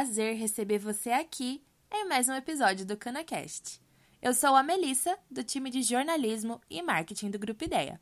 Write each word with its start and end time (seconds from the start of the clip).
prazer 0.00 0.34
receber 0.34 0.78
você 0.78 1.10
aqui 1.10 1.62
em 1.92 2.08
mais 2.08 2.26
um 2.26 2.32
episódio 2.32 2.86
do 2.86 2.96
CanaCast. 2.96 3.78
Eu 4.22 4.32
sou 4.32 4.56
a 4.56 4.62
Melissa, 4.62 5.14
do 5.30 5.44
time 5.44 5.68
de 5.68 5.82
jornalismo 5.82 6.58
e 6.70 6.80
marketing 6.80 7.30
do 7.30 7.38
Grupo 7.38 7.64
Ideia. 7.64 8.00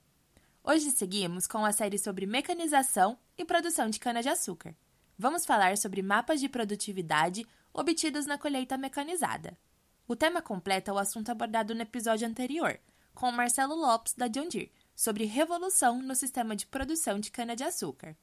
Hoje 0.63 0.93
seguimos 0.93 1.49
com 1.49 1.65
a 1.65 1.73
série 1.73 1.99
sobre 1.99 2.25
mecanização 2.25 3.19
e 3.37 3.45
produção 3.45 3.91
de 3.91 3.99
cana-de-açúcar. 3.99 4.77
Vamos 5.19 5.45
falar 5.45 5.77
sobre 5.77 6.01
mapas 6.01 6.39
de 6.39 6.49
produtividade 6.49 7.45
obtidos 7.75 8.27
na 8.27 8.39
colheita 8.39 8.79
mecanizada. 8.79 9.59
O 10.07 10.15
tema 10.15 10.41
completa 10.41 10.93
o 10.93 10.99
assunto 10.99 11.31
abordado 11.31 11.75
no 11.75 11.83
episódio 11.83 12.29
anterior, 12.29 12.79
com 13.13 13.33
Marcelo 13.33 13.75
Lopes, 13.75 14.15
da 14.15 14.29
John 14.29 14.49
Deere, 14.49 14.71
sobre 14.95 15.25
revolução 15.25 16.01
no 16.01 16.15
sistema 16.15 16.55
de 16.55 16.65
produção 16.65 17.19
de 17.19 17.33
cana-de-açúcar. 17.33 18.17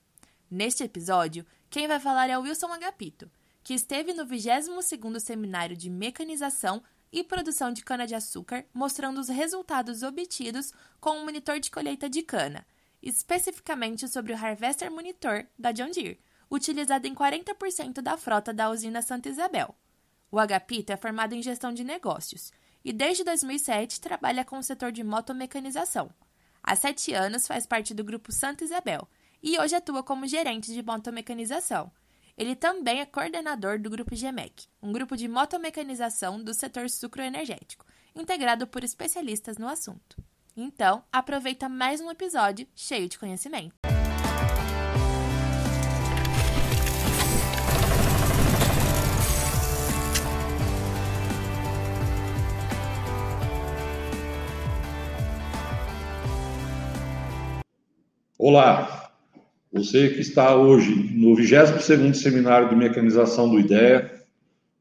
Neste 0.49 0.81
episódio, 0.81 1.45
quem 1.70 1.89
vai 1.89 1.99
falar 1.99 2.30
é 2.30 2.38
o 2.38 2.44
Wilson 2.44 2.71
Agapito, 2.71 3.30
que 3.65 3.73
esteve 3.73 4.13
no 4.13 4.27
22º 4.27 5.19
Seminário 5.19 5.75
de 5.75 5.89
Mecanização 5.89 6.83
e 7.11 7.23
Produção 7.23 7.73
de 7.73 7.83
Cana-de-Açúcar, 7.83 8.63
mostrando 8.71 9.19
os 9.19 9.27
resultados 9.27 10.03
obtidos 10.03 10.71
com 11.01 11.17
o 11.17 11.25
monitor 11.25 11.59
de 11.59 11.71
colheita 11.71 12.07
de 12.07 12.21
cana, 12.21 12.63
especificamente 13.01 14.07
sobre 14.07 14.33
o 14.33 14.35
Harvester 14.35 14.91
Monitor 14.91 15.47
da 15.57 15.71
John 15.71 15.89
Deere, 15.89 16.19
utilizado 16.49 17.07
em 17.07 17.15
40% 17.15 18.01
da 18.01 18.15
frota 18.17 18.53
da 18.53 18.69
usina 18.69 19.01
Santa 19.01 19.29
Isabel. 19.29 19.73
O 20.29 20.38
Agapito 20.38 20.93
é 20.93 20.97
formado 20.97 21.33
em 21.33 21.41
gestão 21.41 21.73
de 21.73 21.83
negócios 21.83 22.53
e 22.83 22.93
desde 22.93 23.23
2007 23.23 23.99
trabalha 23.99 24.45
com 24.45 24.59
o 24.59 24.63
setor 24.63 24.91
de 24.91 25.03
motomecanização. 25.03 26.11
Há 26.61 26.75
sete 26.75 27.16
anos 27.16 27.47
faz 27.47 27.66
parte 27.66 27.95
do 27.95 28.03
grupo 28.03 28.31
Santa 28.31 28.63
Isabel 28.63 29.09
e 29.41 29.57
hoje 29.57 29.73
atua 29.73 30.03
como 30.03 30.27
gerente 30.27 30.72
de 30.72 30.83
motomecanização. 30.83 31.91
Ele 32.38 32.53
também 32.53 33.00
é 33.00 33.05
coordenador 33.05 33.80
do 33.80 33.89
Grupo 33.89 34.14
GEMEC, 34.14 34.67
um 34.81 34.91
grupo 34.91 35.16
de 35.16 35.25
motomecanização 35.25 36.44
do 36.44 36.53
setor 36.53 36.89
sucroenergético, 36.89 37.86
integrado 38.14 38.67
por 38.67 38.83
especialistas 38.83 39.58
no 39.58 39.69
assunto. 39.69 40.17
Então, 40.56 41.02
aproveita 41.11 41.69
mais 41.69 42.02
um 42.02 42.11
episódio 42.11 42.67
cheio 42.75 43.08
de 43.08 43.17
conhecimento. 43.17 43.73
Olá, 58.38 59.05
você 59.76 60.08
que 60.09 60.22
está 60.22 60.56
hoje 60.56 60.95
no 61.14 61.36
22º 61.36 62.14
Seminário 62.14 62.70
de 62.70 62.76
Mecanização 62.78 63.50
do 63.50 63.59
IDEA, 63.59 64.09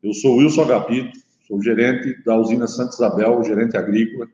eu 0.01 0.15
sou 0.15 0.37
Wilson 0.37 0.63
Agapito, 0.63 1.19
sou 1.49 1.61
gerente 1.61 2.23
da 2.23 2.37
usina 2.37 2.69
Santa 2.69 2.95
Isabel, 2.95 3.43
gerente 3.43 3.77
agrícola, 3.77 4.29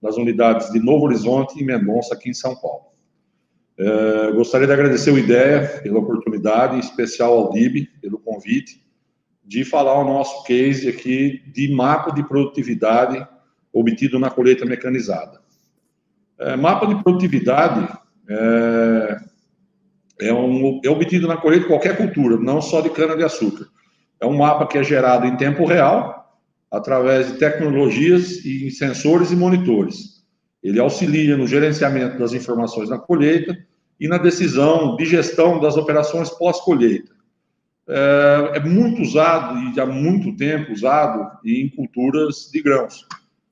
das 0.00 0.16
unidades 0.16 0.72
de 0.72 0.80
Novo 0.80 1.04
Horizonte 1.04 1.60
e 1.60 1.64
Mendonça, 1.64 2.14
aqui 2.14 2.30
em 2.30 2.34
São 2.34 2.56
Paulo. 2.56 2.86
É, 3.78 4.32
gostaria 4.32 4.66
de 4.66 4.72
agradecer 4.72 5.10
o 5.10 5.18
IDEA 5.18 5.80
pela 5.82 5.98
oportunidade, 5.98 6.76
em 6.76 6.80
especial 6.80 7.36
ao 7.36 7.52
DIB 7.52 7.86
pelo 8.00 8.18
convite, 8.18 8.82
de 9.44 9.66
falar 9.66 10.00
o 10.00 10.04
nosso 10.04 10.44
case 10.44 10.88
aqui 10.88 11.42
de 11.52 11.70
mapa 11.74 12.10
de 12.10 12.26
produtividade 12.26 13.22
obtido 13.70 14.18
na 14.18 14.30
colheita 14.30 14.64
mecanizada. 14.64 15.42
É, 16.38 16.56
mapa 16.56 16.86
de 16.86 17.02
produtividade 17.02 17.86
é, 18.26 19.29
é, 20.20 20.32
um, 20.32 20.80
é 20.84 20.90
obtido 20.90 21.26
na 21.26 21.36
colheita 21.36 21.64
de 21.64 21.68
qualquer 21.68 21.96
cultura, 21.96 22.36
não 22.36 22.60
só 22.60 22.80
de 22.80 22.90
cana-de-açúcar. 22.90 23.66
É 24.20 24.26
um 24.26 24.36
mapa 24.36 24.66
que 24.66 24.78
é 24.78 24.82
gerado 24.82 25.26
em 25.26 25.36
tempo 25.36 25.64
real, 25.64 26.38
através 26.70 27.32
de 27.32 27.38
tecnologias 27.38 28.44
e 28.44 28.70
sensores 28.70 29.32
e 29.32 29.36
monitores. 29.36 30.20
Ele 30.62 30.78
auxilia 30.78 31.36
no 31.36 31.46
gerenciamento 31.46 32.18
das 32.18 32.32
informações 32.32 32.90
na 32.90 32.98
colheita 32.98 33.56
e 33.98 34.06
na 34.06 34.18
decisão 34.18 34.94
de 34.96 35.04
gestão 35.04 35.58
das 35.58 35.76
operações 35.76 36.30
pós-colheita. 36.30 37.12
É, 37.88 38.52
é, 38.54 38.60
muito 38.60 39.02
usado 39.02 39.58
e 39.58 39.80
há 39.80 39.86
muito 39.86 40.36
tempo 40.36 40.72
usado 40.72 41.38
em 41.44 41.68
culturas 41.70 42.48
de 42.52 42.62
grãos, 42.62 43.04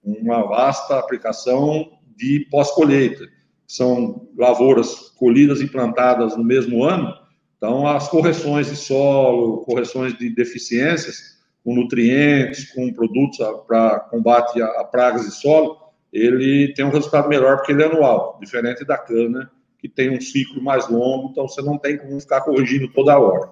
uma 0.05 0.47
vasta 0.47 0.97
aplicação 0.99 1.91
de 2.17 2.47
pós-colheita 2.51 3.27
são 3.69 4.27
lavouras 4.37 5.13
colhidas 5.17 5.61
e 5.61 5.69
plantadas 5.69 6.37
no 6.37 6.43
mesmo 6.43 6.83
ano, 6.83 7.15
então 7.59 7.87
as 7.87 8.09
correções 8.09 8.69
de 8.69 8.77
solo, 8.77 9.59
correções 9.59 10.17
de 10.17 10.31
deficiências, 10.35 11.39
com 11.63 11.75
nutrientes, 11.75 12.73
com 12.73 12.91
produtos 12.93 13.39
para 13.67 14.01
combate 14.01 14.63
a, 14.63 14.85
pragas 14.85 15.27
de 15.27 15.33
solo, 15.33 15.77
ele 16.11 16.73
tem 16.73 16.85
um 16.85 16.91
resultado 16.91 17.29
melhor 17.29 17.57
porque 17.59 17.73
ele 17.73 17.83
é 17.83 17.87
anual, 17.87 18.39
diferente 18.41 18.85
da 18.85 18.97
cana, 18.97 19.51
que 19.79 19.89
tem 19.89 20.11
um 20.11 20.21
ciclo 20.21 20.63
mais 20.63 20.89
longo, 20.89 21.29
então 21.31 21.47
você 21.47 21.61
não 21.61 21.77
tem 21.77 21.99
como 21.99 22.19
ficar 22.19 22.41
corrigindo 22.41 22.89
toda 22.93 23.19
hora. 23.19 23.51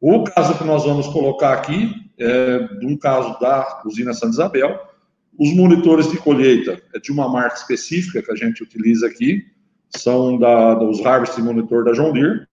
O 0.00 0.24
caso 0.24 0.58
que 0.58 0.64
nós 0.64 0.84
vamos 0.84 1.06
colocar 1.08 1.54
aqui 1.54 1.90
é 2.18 2.58
de 2.78 2.86
um 2.86 2.98
caso 2.98 3.38
da 3.40 3.82
usina 3.86 4.12
Santa 4.12 4.34
Isabel, 4.34 4.80
os 5.38 5.54
monitores 5.54 6.10
de 6.10 6.18
colheita 6.18 6.80
é 6.94 6.98
de 6.98 7.10
uma 7.10 7.28
marca 7.28 7.56
específica 7.56 8.22
que 8.22 8.30
a 8.30 8.36
gente 8.36 8.62
utiliza 8.62 9.06
aqui, 9.06 9.44
são 9.96 10.38
da, 10.38 10.74
dos 10.74 11.04
Harvest 11.04 11.40
Monitor 11.40 11.84
da 11.84 11.92
John 11.92 12.12
Deere. 12.12 12.46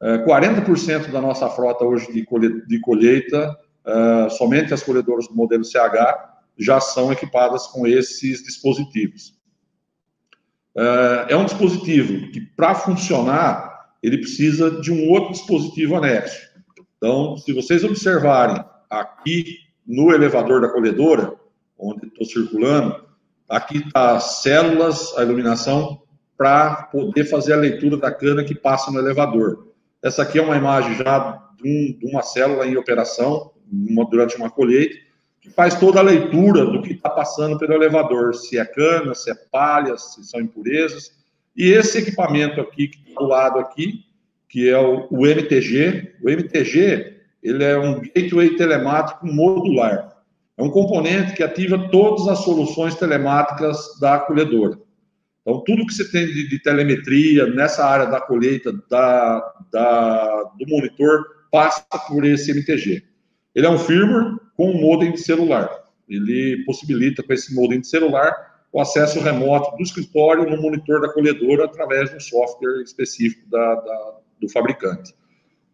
É, 0.00 0.18
40% 0.24 1.10
da 1.10 1.20
nossa 1.20 1.48
frota 1.48 1.84
hoje 1.84 2.12
de 2.12 2.24
colheita, 2.24 2.66
de 2.66 2.80
colheita 2.80 3.56
é, 3.84 4.28
somente 4.30 4.74
as 4.74 4.82
colhedoras 4.82 5.28
do 5.28 5.34
modelo 5.34 5.64
CH, 5.64 6.32
já 6.58 6.80
são 6.80 7.12
equipadas 7.12 7.66
com 7.68 7.86
esses 7.86 8.42
dispositivos. 8.42 9.34
É, 10.76 11.26
é 11.30 11.36
um 11.36 11.44
dispositivo 11.44 12.30
que, 12.30 12.40
para 12.40 12.74
funcionar, 12.74 13.92
ele 14.02 14.18
precisa 14.18 14.70
de 14.80 14.90
um 14.92 15.08
outro 15.08 15.32
dispositivo 15.32 15.96
anexo. 15.96 16.40
Então, 16.96 17.36
se 17.36 17.52
vocês 17.52 17.84
observarem 17.84 18.62
aqui 18.88 19.56
no 19.86 20.12
elevador 20.12 20.60
da 20.60 20.68
colhedora, 20.68 21.34
onde 21.82 22.06
estou 22.06 22.24
circulando, 22.24 23.04
aqui 23.48 23.78
está 23.78 24.16
as 24.16 24.42
células, 24.42 25.12
a 25.18 25.22
iluminação, 25.22 26.02
para 26.36 26.84
poder 26.84 27.24
fazer 27.24 27.52
a 27.52 27.56
leitura 27.56 27.96
da 27.96 28.10
cana 28.10 28.44
que 28.44 28.54
passa 28.54 28.90
no 28.90 28.98
elevador. 28.98 29.68
Essa 30.02 30.22
aqui 30.22 30.38
é 30.38 30.42
uma 30.42 30.56
imagem 30.56 30.94
já 30.96 31.42
de, 31.56 31.68
um, 31.68 31.98
de 31.98 32.06
uma 32.06 32.22
célula 32.22 32.66
em 32.66 32.76
operação, 32.76 33.52
uma, 33.70 34.04
durante 34.08 34.36
uma 34.36 34.50
colheita, 34.50 34.96
que 35.40 35.50
faz 35.50 35.74
toda 35.74 35.98
a 35.98 36.02
leitura 36.02 36.64
do 36.64 36.82
que 36.82 36.92
está 36.92 37.10
passando 37.10 37.58
pelo 37.58 37.74
elevador, 37.74 38.34
se 38.34 38.58
é 38.58 38.64
cana, 38.64 39.14
se 39.14 39.30
é 39.30 39.34
palha, 39.34 39.98
se 39.98 40.24
são 40.24 40.40
impurezas. 40.40 41.12
E 41.56 41.70
esse 41.70 41.98
equipamento 41.98 42.60
aqui, 42.60 42.88
que 42.88 42.98
está 43.08 43.20
do 43.20 43.26
lado 43.26 43.58
aqui, 43.58 44.04
que 44.48 44.68
é 44.68 44.78
o, 44.78 45.08
o 45.10 45.26
MTG, 45.26 46.14
o 46.22 46.30
MTG, 46.30 47.16
ele 47.42 47.64
é 47.64 47.76
um 47.76 48.00
gateway 48.00 48.56
telemático 48.56 49.26
modular. 49.26 50.11
É 50.56 50.62
um 50.62 50.70
componente 50.70 51.34
que 51.34 51.42
ativa 51.42 51.88
todas 51.90 52.28
as 52.28 52.40
soluções 52.40 52.94
telemáticas 52.94 53.98
da 54.00 54.18
colhedora. 54.18 54.78
Então, 55.40 55.62
tudo 55.64 55.86
que 55.86 55.94
você 55.94 56.08
tem 56.10 56.26
de, 56.26 56.48
de 56.48 56.62
telemetria 56.62 57.46
nessa 57.46 57.84
área 57.84 58.06
da 58.06 58.20
colheita 58.20 58.72
da, 58.88 59.54
da, 59.72 60.42
do 60.58 60.66
monitor 60.68 61.24
passa 61.50 61.84
por 62.08 62.24
esse 62.24 62.50
MTG. 62.50 63.02
Ele 63.54 63.66
é 63.66 63.70
um 63.70 63.78
firmware 63.78 64.36
com 64.56 64.70
um 64.70 64.80
modem 64.80 65.12
de 65.12 65.20
celular. 65.20 65.68
Ele 66.08 66.62
possibilita 66.64 67.22
com 67.22 67.32
esse 67.32 67.54
modem 67.54 67.80
de 67.80 67.88
celular 67.88 68.52
o 68.72 68.80
acesso 68.80 69.20
remoto 69.20 69.76
do 69.76 69.82
escritório 69.82 70.48
no 70.48 70.60
monitor 70.60 71.00
da 71.00 71.12
colhedora 71.12 71.64
através 71.64 72.10
de 72.10 72.16
um 72.16 72.20
software 72.20 72.82
específico 72.82 73.48
da, 73.50 73.74
da, 73.74 74.18
do 74.40 74.48
fabricante. 74.48 75.14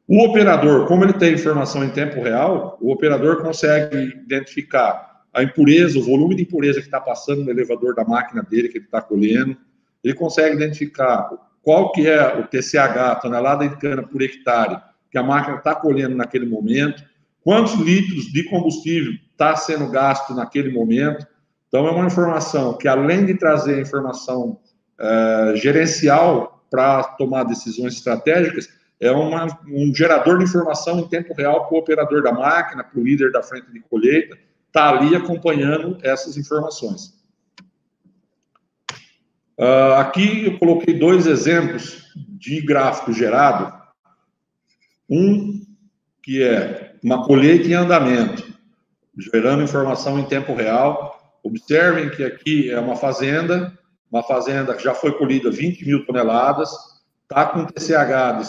O 0.08 0.25
operador, 0.25 0.87
como 0.87 1.05
ele 1.05 1.12
tem 1.12 1.34
informação 1.34 1.84
em 1.84 1.90
tempo 1.90 2.22
real, 2.22 2.78
o 2.81 2.90
operador 2.90 3.43
consegue 3.43 4.06
identificar 4.25 5.22
a 5.34 5.43
impureza, 5.43 5.99
o 5.99 6.02
volume 6.02 6.34
de 6.34 6.44
impureza 6.44 6.81
que 6.81 6.87
está 6.87 6.99
passando 6.99 7.44
no 7.44 7.50
elevador 7.50 7.94
da 7.94 8.05
máquina 8.05 8.43
dele, 8.43 8.70
que 8.70 8.78
ele 8.78 8.87
está 8.87 9.02
colhendo. 9.02 9.55
Ele 10.02 10.14
consegue 10.14 10.56
identificar 10.56 11.28
qual 11.62 11.93
que 11.93 12.08
é 12.08 12.38
o 12.38 12.46
TCH, 12.46 13.20
tonelada 13.20 13.69
de 13.69 13.76
cana 13.76 14.02
por 14.02 14.22
hectare, 14.22 14.81
que 15.10 15.19
a 15.19 15.22
máquina 15.22 15.58
está 15.58 15.75
colhendo 15.75 16.16
naquele 16.16 16.46
momento, 16.46 17.04
quantos 17.44 17.75
litros 17.75 18.32
de 18.32 18.44
combustível 18.44 19.12
está 19.31 19.56
sendo 19.56 19.90
gasto 19.90 20.32
naquele 20.34 20.72
momento. 20.72 21.26
Então, 21.69 21.87
é 21.87 21.90
uma 21.90 22.06
informação 22.06 22.78
que, 22.78 22.88
além 22.88 23.26
de 23.26 23.34
trazer 23.34 23.78
informação 23.78 24.58
uh, 24.99 25.54
gerencial 25.54 26.64
para 26.70 27.02
tomar 27.04 27.44
decisões 27.44 27.93
estratégicas, 27.93 28.77
é 29.00 29.11
uma, 29.11 29.47
um 29.69 29.95
gerador 29.95 30.39
de 30.39 30.45
informação 30.45 30.99
em 30.99 31.09
tempo 31.09 31.35
real 31.35 31.67
para 31.67 31.77
o 31.77 31.79
operador 31.79 32.23
da 32.23 32.33
máquina, 32.33 32.83
para 32.83 32.99
o 32.99 33.03
líder 33.03 33.31
da 33.31 33.43
frente 33.43 33.71
de 33.73 33.81
colheita, 33.81 34.37
está 34.67 34.91
ali 34.91 35.15
acompanhando 35.15 35.99
essas 36.03 36.37
informações. 36.37 37.17
Uh, 39.59 39.95
aqui 39.99 40.47
eu 40.47 40.59
coloquei 40.59 40.95
dois 40.95 41.27
exemplos 41.27 42.12
de 42.17 42.61
gráfico 42.61 43.12
gerado. 43.12 43.77
Um 45.09 45.67
que 46.23 46.43
é 46.43 46.95
uma 47.03 47.25
colheita 47.25 47.67
em 47.67 47.75
andamento, 47.75 48.45
gerando 49.33 49.62
informação 49.62 50.19
em 50.19 50.25
tempo 50.25 50.55
real. 50.55 51.39
Observem 51.43 52.11
que 52.11 52.23
aqui 52.23 52.71
é 52.71 52.79
uma 52.79 52.97
fazenda, 52.97 53.77
uma 54.11 54.23
fazenda 54.23 54.75
que 54.75 54.83
já 54.83 54.95
foi 54.95 55.17
colhida 55.17 55.50
20 55.50 55.87
mil 55.87 56.05
toneladas, 56.05 56.71
está 57.30 57.44
com 57.44 57.66
TCH 57.66 58.38
de 58.38 58.44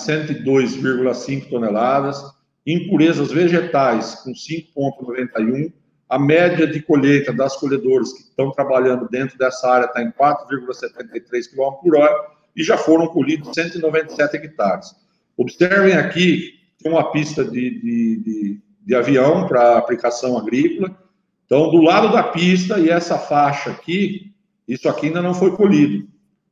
102,5 0.45 1.49
toneladas, 1.49 2.23
impurezas 2.65 3.29
vegetais 3.29 4.15
com 4.15 4.31
5,91, 4.31 5.73
a 6.07 6.17
média 6.17 6.65
de 6.65 6.81
colheita 6.81 7.33
das 7.33 7.57
colhedoras 7.57 8.13
que 8.13 8.21
estão 8.21 8.51
trabalhando 8.51 9.07
dentro 9.09 9.37
dessa 9.37 9.69
área 9.69 9.85
está 9.85 10.01
em 10.01 10.11
4,73 10.11 11.51
km 11.51 11.71
por 11.83 11.97
hora 11.97 12.15
e 12.55 12.63
já 12.63 12.77
foram 12.77 13.07
colhidos 13.07 13.53
197 13.53 14.37
hectares. 14.37 14.95
Observem 15.37 15.93
aqui, 15.93 16.53
tem 16.81 16.91
uma 16.91 17.11
pista 17.11 17.43
de, 17.43 17.51
de, 17.51 18.23
de, 18.23 18.61
de 18.85 18.95
avião 18.95 19.45
para 19.47 19.77
aplicação 19.77 20.37
agrícola. 20.37 20.97
Então, 21.45 21.69
do 21.69 21.81
lado 21.81 22.11
da 22.11 22.23
pista 22.23 22.79
e 22.79 22.89
essa 22.89 23.17
faixa 23.17 23.71
aqui, 23.71 24.33
isso 24.67 24.87
aqui 24.87 25.07
ainda 25.07 25.21
não 25.21 25.33
foi 25.33 25.55
colhido. 25.55 26.07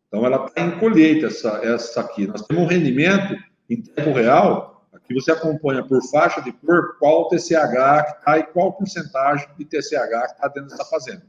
Então, 0.08 0.26
ela 0.26 0.46
está 0.46 0.62
em 0.62 0.80
colheita, 0.80 1.28
essa, 1.28 1.60
essa 1.64 2.02
aqui. 2.02 2.28
Nós 2.28 2.42
temos 2.44 2.64
um 2.64 2.68
rendimento 2.68 3.36
em 3.70 3.82
tempo 3.82 4.12
real 4.14 4.78
que 5.08 5.14
você 5.14 5.32
acompanha 5.32 5.84
por 5.84 6.02
faixa 6.10 6.42
de 6.42 6.52
cor 6.52 6.98
qual 7.00 7.30
TCH 7.30 8.04
que 8.04 8.18
está 8.20 8.38
e 8.38 8.44
qual 8.44 8.74
porcentagem 8.74 9.48
de 9.58 9.66
TCH 9.66 10.28
que 10.28 10.34
está 10.34 10.48
dentro 10.50 10.70
dessa 10.70 10.86
fazenda. 10.86 11.26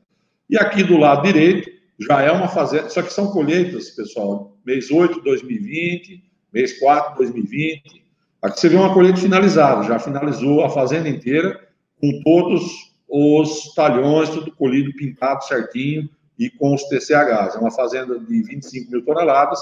E 0.51 0.57
aqui 0.59 0.83
do 0.83 0.97
lado 0.97 1.23
direito 1.23 1.71
já 2.01 2.23
é 2.23 2.31
uma 2.31 2.49
fazenda, 2.49 2.89
só 2.89 3.03
que 3.03 3.13
são 3.13 3.31
colheitas, 3.31 3.91
pessoal, 3.91 4.57
mês 4.65 4.91
8 4.91 5.15
de 5.15 5.23
2020, 5.23 6.25
mês 6.53 6.79
4 6.79 7.13
de 7.13 7.19
2020. 7.19 8.05
Aqui 8.43 8.61
você 8.61 8.69
vê 8.69 8.77
uma 8.77 8.93
colheita 8.93 9.21
finalizada, 9.21 9.85
já 9.85 9.99
finalizou 9.99 10.65
a 10.65 10.71
fazenda 10.71 11.09
inteira, 11.09 11.69
com 12.01 12.21
todos 12.23 12.93
os 13.09 13.75
talhões, 13.75 14.31
tudo 14.31 14.55
colhido, 14.55 14.93
pintado 14.95 15.45
certinho 15.45 16.09
e 16.39 16.49
com 16.51 16.75
os 16.75 16.85
TCHs. 16.85 17.57
É 17.57 17.59
uma 17.59 17.71
fazenda 17.71 18.19
de 18.19 18.43
25 18.43 18.91
mil 18.91 19.05
toneladas, 19.05 19.61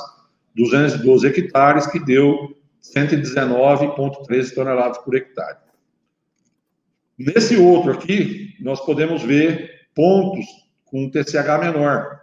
212 0.55 1.26
hectares, 1.26 1.87
que 1.87 1.99
deu 1.99 2.56
119,13 2.82 4.55
toneladas 4.55 4.99
por 4.99 5.14
hectare. 5.14 5.58
Nesse 7.19 7.56
outro 7.56 7.93
aqui, 7.93 8.55
nós 8.61 8.81
podemos 8.84 9.23
ver 9.23 9.88
pontos 9.94 10.44
com 10.84 11.11
TCH 11.11 11.58
menor. 11.61 12.20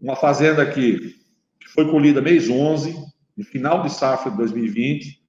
Uma 0.00 0.16
fazenda 0.16 0.62
aqui 0.62 1.16
que 1.60 1.68
foi 1.68 1.88
colhida 1.90 2.20
mês 2.20 2.48
11, 2.48 2.94
no 3.36 3.44
final 3.44 3.82
de 3.82 3.92
safra 3.92 4.30
de 4.30 4.36
2020, 4.36 5.22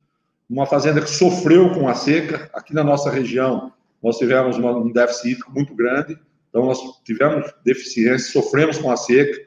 uma 0.50 0.66
fazenda 0.66 1.02
que 1.02 1.10
sofreu 1.10 1.72
com 1.74 1.88
a 1.88 1.94
seca. 1.94 2.50
Aqui 2.54 2.74
na 2.74 2.84
nossa 2.84 3.12
região, 3.12 3.72
nós 4.02 4.18
tivemos 4.18 4.58
um 4.58 4.92
déficit 4.92 5.40
muito 5.50 5.76
grande, 5.76 6.18
então 6.50 6.66
nós 6.66 6.80
tivemos 7.04 7.52
deficiência, 7.64 8.32
sofremos 8.32 8.78
com 8.78 8.92
a 8.92 8.98
seca. 8.98 9.40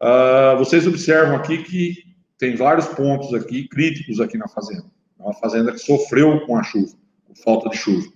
Uh, 0.00 0.58
vocês 0.58 0.86
observam 0.86 1.36
aqui 1.36 1.58
que 1.58 2.04
tem 2.38 2.56
vários 2.56 2.86
pontos 2.86 3.32
aqui 3.34 3.68
críticos 3.68 4.20
aqui 4.20 4.36
na 4.36 4.48
fazenda. 4.48 4.86
É 5.18 5.22
uma 5.22 5.34
fazenda 5.34 5.72
que 5.72 5.78
sofreu 5.78 6.40
com 6.46 6.56
a 6.56 6.62
chuva, 6.62 6.94
com 7.26 7.34
falta 7.34 7.68
de 7.70 7.76
chuva. 7.76 8.06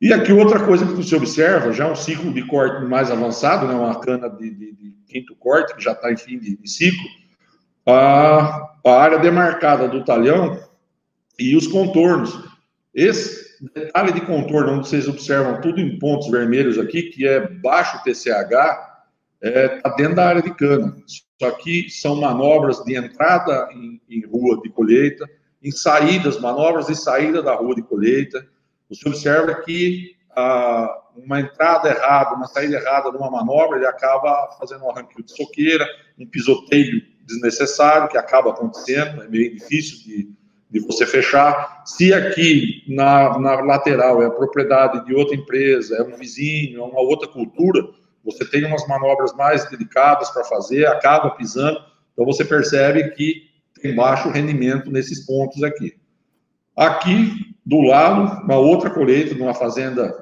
E 0.00 0.12
aqui 0.12 0.32
outra 0.32 0.64
coisa 0.64 0.86
que 0.86 0.92
você 0.92 1.16
observa, 1.16 1.72
já 1.72 1.90
um 1.90 1.96
ciclo 1.96 2.32
de 2.32 2.46
corte 2.46 2.84
mais 2.86 3.10
avançado, 3.10 3.66
né, 3.66 3.74
uma 3.74 3.98
cana 3.98 4.28
de, 4.28 4.50
de, 4.50 4.72
de 4.72 4.94
quinto 5.08 5.34
corte, 5.34 5.74
que 5.74 5.82
já 5.82 5.92
está 5.92 6.12
em 6.12 6.16
fim 6.16 6.38
de, 6.38 6.56
de 6.56 6.70
ciclo, 6.70 7.04
a, 7.84 8.76
a, 8.84 8.90
área 8.90 9.18
demarcada 9.18 9.88
do 9.88 10.04
talhão 10.04 10.60
e 11.36 11.56
os 11.56 11.66
contornos. 11.66 12.38
Esse 12.94 13.47
detalhe 13.74 14.12
de 14.12 14.20
contorno, 14.20 14.72
onde 14.72 14.88
vocês 14.88 15.08
observam 15.08 15.60
tudo 15.60 15.80
em 15.80 15.98
pontos 15.98 16.30
vermelhos 16.30 16.78
aqui, 16.78 17.04
que 17.04 17.26
é 17.26 17.40
baixo 17.40 18.02
TCH, 18.02 18.52
está 18.52 18.88
é, 19.40 19.68
tá 19.68 19.90
dentro 19.90 20.16
da 20.16 20.28
área 20.28 20.42
de 20.42 20.54
cana. 20.54 20.96
Isso 21.06 21.24
aqui 21.44 21.88
são 21.90 22.16
manobras 22.16 22.82
de 22.84 22.96
entrada 22.96 23.68
em, 23.72 24.00
em, 24.08 24.26
rua 24.26 24.60
de 24.62 24.68
colheita, 24.70 25.28
em 25.62 25.70
saídas, 25.70 26.40
manobras 26.40 26.86
de 26.86 26.96
saída 26.96 27.42
da 27.42 27.54
rua 27.54 27.74
de 27.74 27.82
colheita. 27.82 28.46
Você 28.88 29.08
observa 29.08 29.54
que 29.62 30.16
ah, 30.36 30.94
uma 31.16 31.40
entrada 31.40 31.88
errada, 31.88 32.34
uma 32.34 32.46
saída 32.46 32.76
errada 32.76 33.10
numa 33.10 33.30
manobra, 33.30 33.76
ele 33.76 33.86
acaba 33.86 34.56
fazendo 34.58 34.84
um 34.84 34.90
arranque 34.90 35.22
de 35.22 35.32
soqueira, 35.32 35.86
um 36.18 36.26
pisoteio 36.26 37.02
desnecessário, 37.24 38.08
que 38.08 38.16
acaba 38.16 38.50
acontecendo, 38.50 39.22
é 39.22 39.28
meio 39.28 39.54
difícil 39.54 39.98
de, 39.98 40.30
de 40.70 40.80
você 40.80 41.06
fechar. 41.06 41.82
Se 41.86 42.12
aqui 42.12 42.84
na, 42.88 43.38
na 43.38 43.60
lateral 43.60 44.22
é 44.22 44.30
propriedade 44.30 45.04
de 45.04 45.14
outra 45.14 45.34
empresa, 45.34 45.96
é 45.96 46.02
um 46.02 46.16
vizinho, 46.16 46.80
é 46.80 46.84
uma 46.84 47.00
outra 47.00 47.28
cultura, 47.28 47.82
você 48.24 48.44
tem 48.44 48.64
umas 48.64 48.86
manobras 48.86 49.34
mais 49.34 49.68
delicadas 49.70 50.30
para 50.30 50.44
fazer, 50.44 50.86
acaba 50.86 51.30
pisando, 51.30 51.78
então 52.12 52.26
você 52.26 52.44
percebe 52.44 53.10
que 53.10 53.48
tem 53.80 53.94
baixo 53.94 54.28
rendimento 54.28 54.90
nesses 54.90 55.24
pontos 55.24 55.62
aqui. 55.62 55.94
Aqui, 56.76 57.54
do 57.64 57.80
lado, 57.80 58.44
uma 58.44 58.56
outra 58.56 58.90
colheita, 58.90 59.34
numa 59.34 59.54
fazenda 59.54 60.14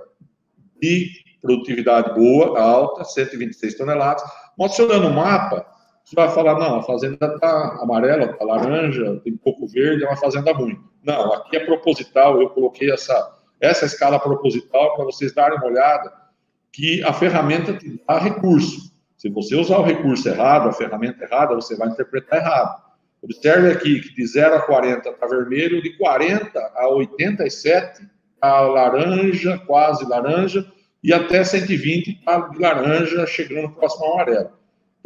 de 0.81 1.11
produtividade 1.41 2.15
boa, 2.15 2.61
alta, 2.61 3.05
126 3.05 3.77
toneladas. 3.77 4.23
Mostrando 4.59 5.09
o 5.09 5.13
mapa, 5.13 5.67
você 6.07 6.15
vai 6.15 6.31
falar, 6.31 6.57
não, 6.57 6.77
a 6.77 6.83
fazenda 6.85 7.27
está 7.27 7.79
amarela, 7.83 8.27
está 8.27 8.45
laranja, 8.45 9.21
tem 9.25 9.37
pouco 9.37 9.67
verde, 9.67 10.05
é 10.05 10.07
uma 10.07 10.17
fazenda 10.17 10.53
ruim. 10.53 10.79
Não, 11.03 11.33
aqui 11.33 11.57
é 11.57 11.65
proposital, 11.65 12.41
eu 12.41 12.49
coloquei 12.51 12.93
essa, 12.93 13.37
essa 13.61 13.87
escala 13.87 14.21
proposital 14.21 14.95
para 14.95 15.05
vocês 15.05 15.35
darem 15.35 15.59
uma 15.59 15.67
olhada 15.67 16.13
que 16.73 17.03
a 17.03 17.13
ferramenta 17.13 17.73
te 17.73 18.01
dá 18.07 18.21
recurso. 18.21 18.95
Se 19.19 19.29
você 19.29 19.57
usar 19.57 19.79
o 19.79 19.83
recurso 19.83 20.29
errado, 20.29 20.69
a 20.69 20.73
ferramenta 20.73 21.25
errada, 21.25 21.57
você 21.57 21.75
vai 21.77 21.89
interpretar 21.89 22.39
errado. 22.39 22.83
Observe 23.21 23.73
aqui 23.73 24.01
que 24.01 24.15
de 24.15 24.27
0 24.29 24.55
a 24.55 24.63
40 24.63 25.09
está 25.09 25.27
vermelho, 25.27 25.83
de 25.83 25.97
40 25.97 26.73
a 26.77 26.89
87 26.89 28.09
está 28.33 28.61
laranja, 28.61 29.59
quase 29.67 30.09
laranja, 30.09 30.65
e 31.03 31.13
até 31.13 31.43
120 31.43 32.11
está 32.11 32.39
de 32.39 32.61
laranja, 32.61 33.27
chegando 33.27 33.71
próximo 33.71 34.05
ao 34.05 34.13
amarelo. 34.13 34.56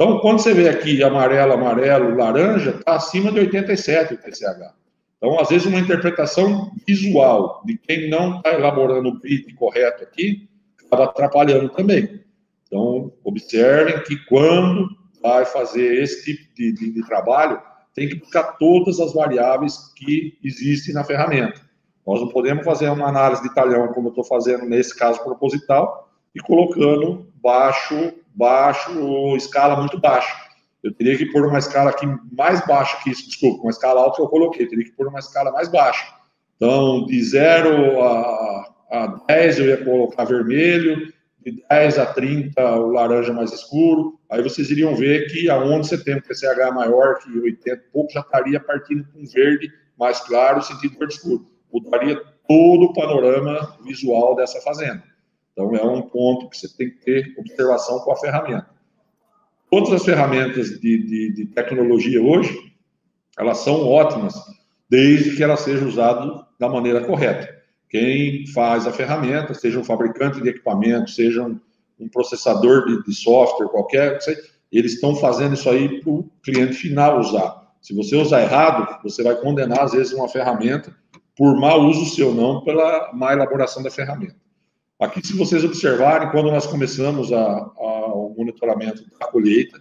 Então, 0.00 0.18
quando 0.20 0.38
você 0.38 0.54
vê 0.54 0.66
aqui 0.66 1.02
amarelo, 1.02 1.52
amarelo, 1.52 2.16
laranja, 2.16 2.70
está 2.70 2.94
acima 2.94 3.30
de 3.30 3.40
87 3.40 4.14
o 4.14 4.16
TCH. 4.16 4.72
Então, 5.18 5.38
às 5.38 5.50
vezes, 5.50 5.66
uma 5.66 5.78
interpretação 5.78 6.72
visual 6.88 7.60
de 7.66 7.76
quem 7.76 8.08
não 8.08 8.38
está 8.38 8.54
elaborando 8.54 9.10
o 9.10 9.20
bit 9.20 9.52
correto 9.56 10.02
aqui, 10.02 10.48
acaba 10.86 11.04
atrapalhando 11.04 11.68
também. 11.68 12.24
Então, 12.66 13.12
observem 13.22 14.02
que 14.04 14.16
quando 14.24 14.88
vai 15.22 15.44
fazer 15.44 16.02
esse 16.02 16.24
tipo 16.24 16.54
de, 16.54 16.72
de, 16.72 16.92
de 16.92 17.06
trabalho, 17.06 17.60
tem 17.94 18.08
que 18.08 18.14
buscar 18.14 18.56
todas 18.56 18.98
as 19.00 19.12
variáveis 19.12 19.92
que 19.94 20.38
existem 20.42 20.94
na 20.94 21.04
ferramenta. 21.04 21.60
Nós 22.06 22.22
não 22.22 22.28
podemos 22.28 22.64
fazer 22.64 22.88
uma 22.88 23.06
análise 23.06 23.42
de 23.42 23.54
talhão, 23.54 23.88
como 23.88 24.08
eu 24.08 24.12
estou 24.12 24.24
fazendo 24.24 24.64
nesse 24.64 24.96
caso 24.96 25.22
proposital, 25.22 26.10
e 26.34 26.40
colocando 26.40 27.30
baixo, 27.34 28.14
baixo, 28.34 29.36
escala 29.36 29.76
muito 29.76 30.00
baixa. 30.00 30.34
Eu 30.82 30.94
teria 30.94 31.16
que 31.16 31.26
pôr 31.26 31.46
uma 31.46 31.58
escala 31.58 31.90
aqui 31.90 32.06
mais 32.32 32.64
baixa 32.66 32.96
que 33.02 33.10
isso, 33.10 33.26
desculpa, 33.26 33.62
uma 33.62 33.70
escala 33.70 34.00
alta 34.00 34.16
que 34.16 34.22
eu 34.22 34.28
coloquei, 34.28 34.64
eu 34.64 34.68
teria 34.70 34.84
que 34.84 34.92
pôr 34.92 35.08
uma 35.08 35.18
escala 35.18 35.50
mais 35.50 35.68
baixa. 35.68 36.06
Então, 36.56 37.04
de 37.06 37.22
0 37.22 38.02
a 38.02 38.70
a 38.90 39.06
10 39.28 39.58
eu 39.60 39.66
ia 39.66 39.84
colocar 39.84 40.24
vermelho, 40.24 41.12
de 41.44 41.62
10 41.70 41.98
a 41.98 42.06
30 42.06 42.76
o 42.76 42.90
laranja 42.90 43.32
mais 43.32 43.52
escuro. 43.52 44.18
Aí 44.28 44.42
vocês 44.42 44.70
iriam 44.70 44.94
ver 44.94 45.30
que 45.30 45.48
aonde 45.48 45.86
você 45.86 46.02
tem 46.02 46.16
um 46.16 46.20
TCH 46.20 46.74
maior 46.74 47.18
que 47.18 47.38
80 47.38 47.84
pouco, 47.92 48.12
já 48.12 48.20
estaria 48.20 48.60
partindo 48.60 49.06
com 49.12 49.24
verde 49.24 49.72
mais 49.98 50.20
claro, 50.20 50.60
sentido 50.60 50.98
verde 50.98 51.14
escuro. 51.14 51.46
Mudaria 51.72 52.20
todo 52.48 52.86
o 52.86 52.92
panorama 52.92 53.78
visual 53.84 54.34
dessa 54.34 54.60
fazenda. 54.60 55.02
Então 55.52 55.74
é 55.74 55.84
um 55.84 56.02
ponto 56.02 56.48
que 56.48 56.56
você 56.56 56.68
tem 56.76 56.90
que 56.90 56.96
ter 57.04 57.34
observação 57.38 58.00
com 58.00 58.12
a 58.12 58.16
ferramenta. 58.16 58.68
Todas 59.70 59.92
as 59.92 60.04
ferramentas 60.04 60.80
de, 60.80 60.98
de, 61.04 61.32
de 61.34 61.46
tecnologia 61.46 62.22
hoje, 62.22 62.74
elas 63.38 63.58
são 63.58 63.86
ótimas, 63.86 64.34
desde 64.88 65.36
que 65.36 65.42
elas 65.42 65.60
sejam 65.60 65.88
usadas 65.88 66.44
da 66.58 66.68
maneira 66.68 67.04
correta 67.04 67.60
quem 67.90 68.46
faz 68.46 68.86
a 68.86 68.92
ferramenta, 68.92 69.52
seja 69.52 69.78
um 69.78 69.84
fabricante 69.84 70.40
de 70.40 70.48
equipamento, 70.48 71.10
seja 71.10 71.42
um, 71.42 71.60
um 71.98 72.08
processador 72.08 72.86
de, 72.86 73.02
de, 73.02 73.12
software, 73.12 73.68
qualquer, 73.68 74.18
eles 74.70 74.94
estão 74.94 75.16
fazendo 75.16 75.54
isso 75.54 75.68
aí 75.68 76.00
para 76.00 76.10
o 76.10 76.30
cliente 76.40 76.74
final 76.74 77.18
usar. 77.18 77.68
Se 77.82 77.92
você 77.92 78.14
usar 78.14 78.42
errado, 78.42 79.02
você 79.02 79.24
vai 79.24 79.34
condenar, 79.34 79.80
às 79.80 79.92
vezes, 79.92 80.12
uma 80.12 80.28
ferramenta 80.28 80.94
por 81.36 81.58
mau 81.58 81.80
uso 81.86 82.14
seu, 82.14 82.32
não 82.32 82.62
pela 82.62 83.12
má 83.12 83.32
elaboração 83.32 83.82
da 83.82 83.90
ferramenta. 83.90 84.36
Aqui, 85.00 85.26
se 85.26 85.36
vocês 85.36 85.64
observarem, 85.64 86.30
quando 86.30 86.50
nós 86.50 86.66
começamos 86.66 87.32
a, 87.32 87.42
a, 87.42 88.14
o 88.14 88.34
monitoramento 88.36 89.02
da 89.18 89.26
colheita, 89.26 89.78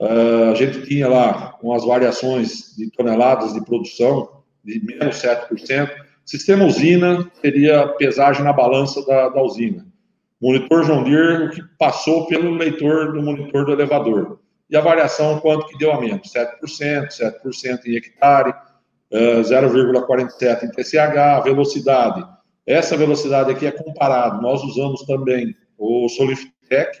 uh, 0.00 0.50
a 0.50 0.54
gente 0.54 0.86
tinha 0.86 1.08
lá 1.08 1.56
umas 1.62 1.84
variações 1.84 2.74
de 2.76 2.90
toneladas 2.90 3.54
de 3.54 3.64
produção 3.64 4.42
de 4.64 4.84
menos 4.84 5.16
7%, 5.16 5.90
Sistema 6.24 6.64
usina 6.64 7.28
seria 7.40 7.88
pesagem 7.88 8.44
na 8.44 8.52
balança 8.52 9.04
da, 9.04 9.28
da 9.28 9.42
usina. 9.42 9.84
Monitor 10.40 10.84
John 10.84 11.04
Deere, 11.04 11.44
o 11.44 11.50
que 11.50 11.62
passou 11.78 12.26
pelo 12.26 12.54
leitor 12.54 13.12
do 13.12 13.22
monitor 13.22 13.64
do 13.64 13.72
elevador. 13.72 14.40
E 14.70 14.76
a 14.76 14.80
variação, 14.80 15.40
quanto 15.40 15.66
que 15.66 15.78
deu 15.78 15.92
a 15.92 16.00
menos? 16.00 16.32
7%, 16.32 17.08
7% 17.08 17.86
em 17.86 17.96
hectare, 17.96 18.54
0,47 19.12 20.42
eh, 20.42 20.64
em 20.64 20.70
TCH, 20.70 21.44
velocidade. 21.44 22.24
Essa 22.66 22.96
velocidade 22.96 23.50
aqui 23.50 23.66
é 23.66 23.72
comparado, 23.72 24.40
nós 24.40 24.62
usamos 24.62 25.02
também 25.02 25.54
o 25.76 26.08
Soliftec 26.08 26.98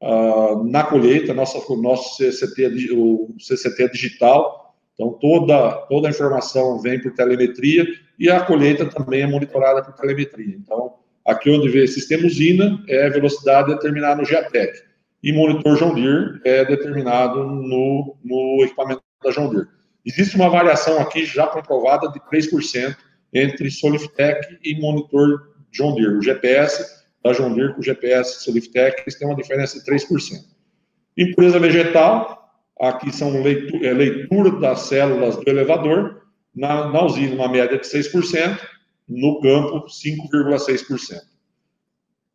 uh, 0.00 0.64
na 0.64 0.84
colheita, 0.84 1.34
nossa, 1.34 1.58
nosso 1.76 2.16
CCT, 2.16 2.92
o 2.92 3.34
CCT 3.38 3.90
digital, 3.90 4.74
então 4.94 5.12
toda, 5.20 5.72
toda 5.88 6.08
a 6.08 6.10
informação 6.10 6.80
vem 6.80 7.00
por 7.00 7.12
telemetria 7.12 7.86
e 8.18 8.30
a 8.30 8.40
colheita 8.40 8.86
também 8.86 9.22
é 9.22 9.26
monitorada 9.26 9.82
por 9.82 9.94
telemetria. 9.94 10.56
Então, 10.56 10.94
aqui 11.26 11.50
onde 11.50 11.68
vê 11.68 11.86
sistema 11.86 12.26
usina 12.26 12.82
é 12.88 13.10
velocidade 13.10 13.74
determinada 13.74 14.20
no 14.20 14.24
GEATEC 14.24 14.92
e 15.22 15.32
monitor 15.32 15.76
John 15.76 15.94
Deere 15.94 16.40
é 16.44 16.64
determinado 16.64 17.44
no, 17.44 18.16
no 18.24 18.64
equipamento 18.64 19.02
da 19.22 19.30
John 19.30 19.50
Deere. 19.50 19.68
Existe 20.04 20.36
uma 20.36 20.48
variação 20.48 20.98
aqui 21.00 21.24
já 21.24 21.46
comprovada 21.46 22.08
de 22.08 22.18
3% 22.20 22.96
entre 23.32 23.70
Soliftec 23.70 24.58
e 24.62 24.78
monitor 24.80 25.54
John 25.70 25.94
Deere. 25.94 26.16
O 26.16 26.22
GPS 26.22 27.02
da 27.22 27.32
John 27.32 27.54
Deere 27.54 27.74
com 27.74 27.80
o 27.80 27.84
GPS 27.84 28.42
Soliftec, 28.42 29.02
eles 29.02 29.18
têm 29.18 29.28
uma 29.28 29.36
diferença 29.36 29.78
de 29.78 29.86
3%. 29.86 30.06
Impureza 31.16 31.58
vegetal, 31.58 32.50
aqui 32.80 33.14
são 33.14 33.42
leitura, 33.42 33.86
é, 33.86 33.92
leitura 33.92 34.50
das 34.58 34.80
células 34.80 35.36
do 35.36 35.48
elevador, 35.48 36.22
na, 36.54 36.90
na 36.90 37.04
usina 37.04 37.34
uma 37.34 37.48
média 37.48 37.78
de 37.78 37.86
6%, 37.86 38.58
no 39.08 39.40
campo 39.40 39.86
5,6%. 39.86 41.20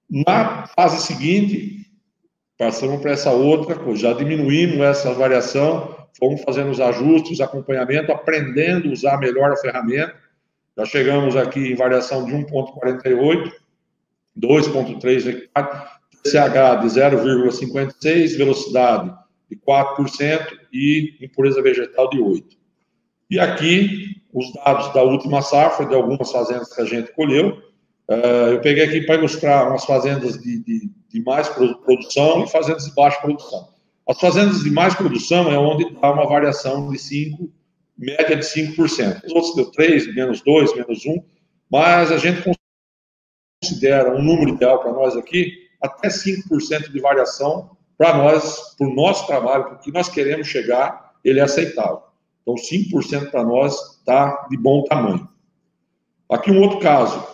Na 0.09 0.67
fase 0.67 1.05
seguinte, 1.05 1.85
passamos 2.57 3.01
para 3.01 3.11
essa 3.11 3.31
outra 3.31 3.77
já 3.95 4.13
diminuímos 4.13 4.79
essa 4.79 5.13
variação, 5.13 6.07
fomos 6.17 6.41
fazendo 6.41 6.71
os 6.71 6.79
ajustes, 6.79 7.41
acompanhamento, 7.41 8.11
aprendendo 8.11 8.89
a 8.89 8.93
usar 8.93 9.17
melhor 9.17 9.51
a 9.51 9.57
ferramenta. 9.57 10.15
Já 10.77 10.85
chegamos 10.85 11.35
aqui 11.35 11.71
em 11.71 11.75
variação 11.75 12.23
de 12.25 12.31
1,48, 12.33 13.51
2,3 14.39 15.27
hectares, 15.27 15.97
TCH 16.23 16.81
de 16.81 16.87
0,56, 16.87 18.37
velocidade 18.37 19.11
de 19.49 19.57
4% 19.57 20.47
e 20.71 21.17
impureza 21.21 21.61
vegetal 21.61 22.09
de 22.09 22.19
8%. 22.19 22.43
E 23.29 23.39
aqui, 23.39 24.21
os 24.31 24.53
dados 24.53 24.93
da 24.93 25.01
última 25.01 25.41
safra, 25.41 25.85
de 25.85 25.95
algumas 25.95 26.31
fazendas 26.31 26.73
que 26.73 26.81
a 26.81 26.85
gente 26.85 27.11
colheu. 27.13 27.57
Uh, 28.09 28.53
eu 28.53 28.61
peguei 28.61 28.83
aqui 28.83 29.01
para 29.01 29.15
ilustrar 29.15 29.67
umas 29.67 29.83
fazendas 29.83 30.39
de, 30.39 30.63
de, 30.63 30.89
de 31.09 31.23
mais 31.23 31.49
produção 31.49 32.43
e 32.43 32.47
fazendas 32.47 32.85
de 32.85 32.93
baixa 32.93 33.19
produção. 33.19 33.67
As 34.07 34.19
fazendas 34.19 34.63
de 34.63 34.71
mais 34.71 34.95
produção 34.95 35.51
é 35.51 35.57
onde 35.57 35.89
dá 35.99 36.11
uma 36.11 36.25
variação 36.25 36.89
de 36.89 36.97
5, 36.97 37.51
média 37.97 38.35
de 38.35 38.45
5%. 38.45 39.23
Os 39.25 39.33
outros 39.33 39.55
deu 39.55 39.71
3, 39.71 40.13
menos 40.13 40.41
2, 40.41 40.75
menos 40.75 41.05
1, 41.05 41.23
mas 41.71 42.11
a 42.11 42.17
gente 42.17 42.43
considera 43.61 44.15
um 44.15 44.21
número 44.21 44.51
ideal 44.51 44.79
para 44.79 44.91
nós 44.91 45.15
aqui, 45.15 45.51
até 45.81 46.07
5% 46.07 46.91
de 46.91 46.99
variação 46.99 47.75
para 47.97 48.15
nós, 48.15 48.75
para 48.77 48.87
o 48.87 48.93
nosso 48.93 49.25
trabalho, 49.25 49.65
para 49.65 49.73
o 49.75 49.79
que 49.79 49.91
nós 49.91 50.07
queremos 50.07 50.47
chegar, 50.47 51.13
ele 51.23 51.39
é 51.39 51.43
aceitável. 51.43 52.01
Então, 52.41 52.55
5% 52.55 53.31
para 53.31 53.43
nós 53.43 53.97
está 53.97 54.47
de 54.49 54.57
bom 54.57 54.83
tamanho. 54.83 55.27
Aqui 56.31 56.51
um 56.51 56.61
outro 56.61 56.79
caso, 56.79 57.25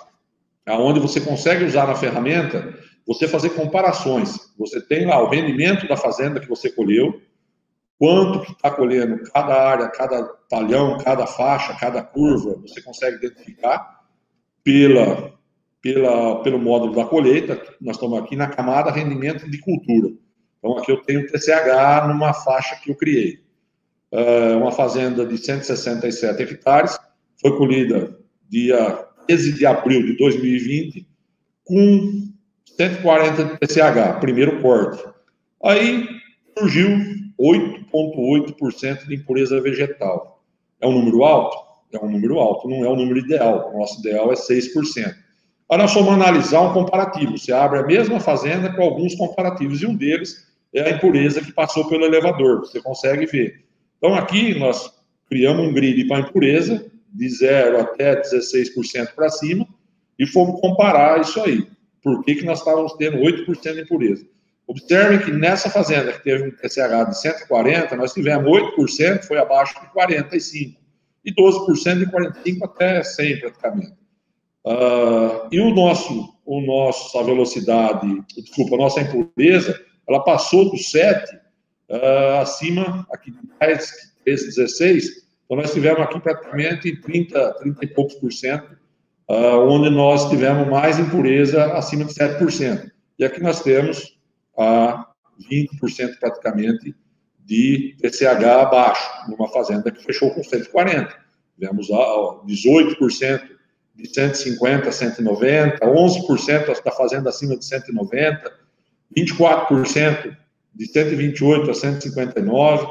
onde 0.67 0.99
você 0.99 1.19
consegue 1.19 1.65
usar 1.65 1.87
na 1.87 1.95
ferramenta 1.95 2.79
você 3.05 3.27
fazer 3.27 3.49
comparações. 3.51 4.53
Você 4.57 4.81
tem 4.81 5.05
lá 5.05 5.21
o 5.21 5.29
rendimento 5.29 5.87
da 5.87 5.97
fazenda 5.97 6.39
que 6.39 6.47
você 6.47 6.69
colheu, 6.69 7.21
quanto 7.97 8.41
que 8.45 8.51
está 8.51 8.71
colhendo 8.71 9.23
cada 9.31 9.69
área, 9.69 9.87
cada 9.89 10.23
talhão, 10.49 10.97
cada 10.97 11.25
faixa, 11.25 11.77
cada 11.79 12.01
curva, 12.03 12.59
você 12.61 12.81
consegue 12.81 13.17
identificar 13.17 14.01
pela, 14.63 15.33
pela, 15.81 16.41
pelo 16.41 16.59
módulo 16.59 16.95
da 16.95 17.05
colheita. 17.05 17.61
Nós 17.79 17.95
estamos 17.95 18.19
aqui 18.19 18.35
na 18.35 18.47
camada 18.47 18.91
rendimento 18.91 19.49
de 19.49 19.57
cultura. 19.59 20.11
Então, 20.59 20.77
aqui 20.77 20.91
eu 20.91 21.01
tenho 21.01 21.27
TCH 21.27 22.07
numa 22.07 22.33
faixa 22.33 22.75
que 22.77 22.91
eu 22.91 22.95
criei. 22.95 23.41
Uh, 24.11 24.57
uma 24.59 24.71
fazenda 24.71 25.25
de 25.25 25.37
167 25.37 26.43
hectares, 26.43 26.97
foi 27.41 27.57
colhida 27.57 28.17
dia 28.47 29.07
13 29.27 29.53
de 29.53 29.65
abril 29.65 30.05
de 30.05 30.15
2020, 30.17 31.07
com 31.63 32.29
140 32.77 33.43
de 33.43 33.57
PCH, 33.57 34.19
primeiro 34.19 34.61
corte. 34.61 35.03
Aí 35.63 36.07
surgiu 36.57 36.89
8,8% 37.43 39.07
de 39.07 39.15
impureza 39.15 39.59
vegetal. 39.59 40.41
É 40.79 40.87
um 40.87 40.93
número 40.93 41.23
alto? 41.25 41.57
É 41.91 42.03
um 42.03 42.09
número 42.09 42.39
alto, 42.39 42.69
não 42.69 42.83
é 42.85 42.87
o 42.87 42.93
um 42.93 42.95
número 42.95 43.19
ideal. 43.19 43.71
O 43.73 43.79
nosso 43.79 43.99
ideal 43.99 44.31
é 44.31 44.35
6%. 44.35 45.13
Aí 45.69 45.77
nós 45.77 45.93
vamos 45.93 46.13
analisar 46.13 46.61
um 46.61 46.73
comparativo. 46.73 47.37
Você 47.37 47.51
abre 47.51 47.79
a 47.79 47.85
mesma 47.85 48.19
fazenda 48.19 48.73
com 48.73 48.81
alguns 48.81 49.15
comparativos, 49.15 49.81
e 49.81 49.85
um 49.85 49.95
deles 49.95 50.47
é 50.73 50.83
a 50.83 50.89
impureza 50.91 51.41
que 51.41 51.51
passou 51.51 51.87
pelo 51.89 52.05
elevador. 52.05 52.61
Você 52.61 52.81
consegue 52.81 53.25
ver. 53.25 53.63
Então, 53.97 54.15
aqui 54.15 54.57
nós 54.57 54.91
criamos 55.29 55.67
um 55.67 55.73
grid 55.73 56.07
para 56.07 56.21
impureza, 56.21 56.85
de 57.13 57.29
0 57.29 57.79
até 57.79 58.21
16% 58.21 59.13
para 59.13 59.29
cima, 59.29 59.67
e 60.17 60.25
fomos 60.25 60.59
comparar 60.61 61.21
isso 61.21 61.39
aí 61.41 61.67
por 62.03 62.23
que, 62.23 62.35
que 62.35 62.45
nós 62.45 62.59
estávamos 62.59 62.93
tendo 62.93 63.17
8% 63.17 63.73
de 63.73 63.81
impureza. 63.81 64.25
Observem 64.67 65.19
que 65.19 65.31
nessa 65.31 65.69
fazenda 65.69 66.13
que 66.13 66.23
teve 66.23 66.47
um 66.47 66.51
TCH 66.51 67.09
de 67.09 67.19
140, 67.19 67.95
nós 67.95 68.13
tivemos 68.13 68.49
8%, 68.49 69.23
foi 69.23 69.37
abaixo 69.37 69.73
de 69.81 69.87
45%, 69.87 70.77
e 71.25 71.33
12% 71.33 71.99
de 71.99 72.05
45% 72.05 72.63
até 72.63 73.03
100 73.03 73.39
praticamente. 73.39 73.93
Uh, 74.65 75.47
e 75.51 75.59
o 75.59 75.73
nosso, 75.73 76.33
o 76.45 76.61
nosso, 76.61 77.17
a 77.17 77.23
velocidade, 77.23 78.07
desculpa, 78.35 78.75
a 78.75 78.77
nossa 78.77 79.01
impureza, 79.01 79.79
ela 80.07 80.23
passou 80.23 80.69
do 80.69 80.77
7 80.77 81.35
uh, 81.89 82.39
acima, 82.41 83.05
aqui 83.11 83.31
de 83.31 83.39
10, 83.59 83.91
13, 84.23 84.45
16, 84.55 85.23
então 85.45 85.57
nós 85.57 85.73
tivemos 85.73 86.01
aqui 86.01 86.19
praticamente 86.19 86.95
30, 87.01 87.53
30 87.59 87.85
e 87.85 87.87
poucos 87.87 88.15
por 88.15 88.31
cento 88.31 88.77
uh, 89.29 89.59
onde 89.69 89.89
nós 89.89 90.29
tivemos 90.29 90.67
mais 90.67 90.99
impureza 90.99 91.73
acima 91.73 92.05
de 92.05 92.13
7%. 92.13 92.89
E 93.19 93.25
aqui 93.25 93.41
nós 93.41 93.61
temos 93.61 94.17
a 94.57 95.01
uh, 95.01 95.43
20% 95.51 96.19
praticamente 96.19 96.95
de 97.45 97.95
TCH 98.01 98.43
abaixo, 98.61 99.29
numa 99.29 99.47
fazenda 99.49 99.91
que 99.91 100.03
fechou 100.03 100.31
com 100.31 100.43
140. 100.43 101.15
Tivemos 101.55 101.89
uh, 101.89 102.45
18% 102.45 103.49
de 103.95 104.07
150 104.07 104.89
a 104.89 104.91
190, 104.91 105.85
11% 105.85 106.83
da 106.83 106.91
fazenda 106.91 107.29
acima 107.29 107.57
de 107.57 107.65
190, 107.65 108.51
24% 109.15 110.37
de 110.73 110.85
128 110.87 111.69
a 111.69 111.73
159. 111.73 112.87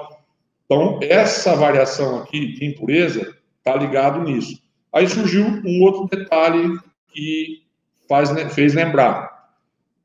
Então, 0.65 1.01
essa 1.03 1.57
variação 1.57 2.21
aqui 2.21 2.53
de 2.53 2.65
impureza 2.65 3.35
está 3.59 3.77
ligado 3.77 4.23
nisso. 4.23 4.63
Aí 4.93 5.09
surgiu 5.09 5.45
um 5.45 5.83
outro 5.83 6.17
detalhe 6.17 6.79
que 7.09 7.63
faz, 8.09 8.31
fez 8.55 8.75
lembrar. 8.75 9.32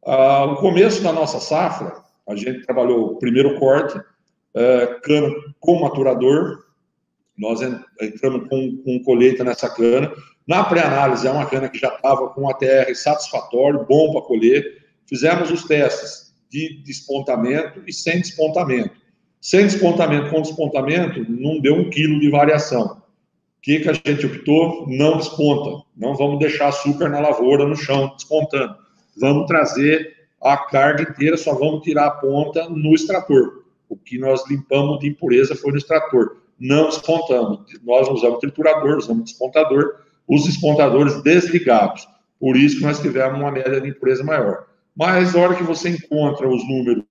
Ah, 0.08 0.46
o 0.46 0.56
começo 0.56 1.04
da 1.04 1.12
nossa 1.12 1.40
safra, 1.40 1.94
a 2.28 2.36
gente 2.36 2.66
trabalhou 2.66 3.08
o 3.08 3.20
primeiro 3.20 3.60
corte, 3.60 4.00
é, 4.56 5.00
cana 5.04 5.30
com 5.60 5.82
maturador, 5.82 6.64
nós 7.38 7.62
entramos 8.02 8.48
com, 8.48 8.78
com 8.84 9.04
colheita 9.04 9.44
nessa 9.44 9.70
cana. 9.70 10.12
Na 10.48 10.64
pré-análise, 10.64 11.28
é 11.28 11.32
uma 11.32 11.46
cana 11.46 11.70
que 11.70 11.78
já 11.78 11.90
estava 11.90 12.30
com 12.30 12.50
ATR 12.50 12.96
satisfatório, 12.96 13.86
bom 13.88 14.14
para 14.14 14.22
colher. 14.22 14.86
Fizemos 15.06 15.52
os 15.52 15.66
testes 15.66 16.34
de 16.50 16.82
despontamento 16.84 17.84
e 17.86 17.94
sem 17.94 18.22
despontamento. 18.22 18.96
Sem 19.42 19.66
despontamento 19.66 20.32
com 20.32 20.42
despontamento, 20.42 21.24
não 21.30 21.60
deu 21.60 21.76
um 21.76 21.90
quilo 21.90 22.20
de 22.20 22.30
variação 22.30 23.02
que, 23.68 23.82
que 23.82 23.90
a 23.90 23.94
gente 23.94 24.26
optou? 24.26 24.86
Não 24.88 25.18
desponta. 25.18 25.84
Não 25.94 26.16
vamos 26.16 26.40
deixar 26.40 26.70
açúcar 26.70 27.10
na 27.10 27.20
lavoura, 27.20 27.68
no 27.68 27.76
chão, 27.76 28.14
despontando. 28.16 28.78
Vamos 29.20 29.48
trazer 29.48 30.16
a 30.42 30.58
carga 30.58 31.04
inteira, 31.04 31.38
só 31.38 31.54
vamos 31.54 31.82
tirar 31.82 32.08
a 32.08 32.12
ponta 32.12 32.70
no 32.70 32.94
extrator. 32.94 33.64
O 33.90 33.96
que 33.96 34.18
nós 34.18 34.48
limpamos 34.50 35.00
de 35.00 35.08
impureza 35.08 35.56
foi 35.56 35.72
no 35.72 35.78
extrator. 35.78 36.38
Não 36.60 36.86
despontamos. 36.86 37.60
Nós 37.84 38.08
usamos 38.10 38.40
triturador, 38.40 38.98
usamos 38.98 39.26
despontador, 39.26 40.02
os 40.28 40.46
despontadores 40.46 41.22
desligados. 41.24 42.08
Por 42.40 42.56
isso 42.56 42.78
que 42.78 42.84
nós 42.84 43.00
tivemos 43.00 43.40
uma 43.40 43.52
média 43.52 43.82
de 43.82 43.90
impureza 43.90 44.24
maior. 44.24 44.68
Mas 44.96 45.34
na 45.34 45.42
hora 45.42 45.56
que 45.56 45.64
você 45.64 45.90
encontra 45.90 46.48
os 46.48 46.68
números 46.68 47.04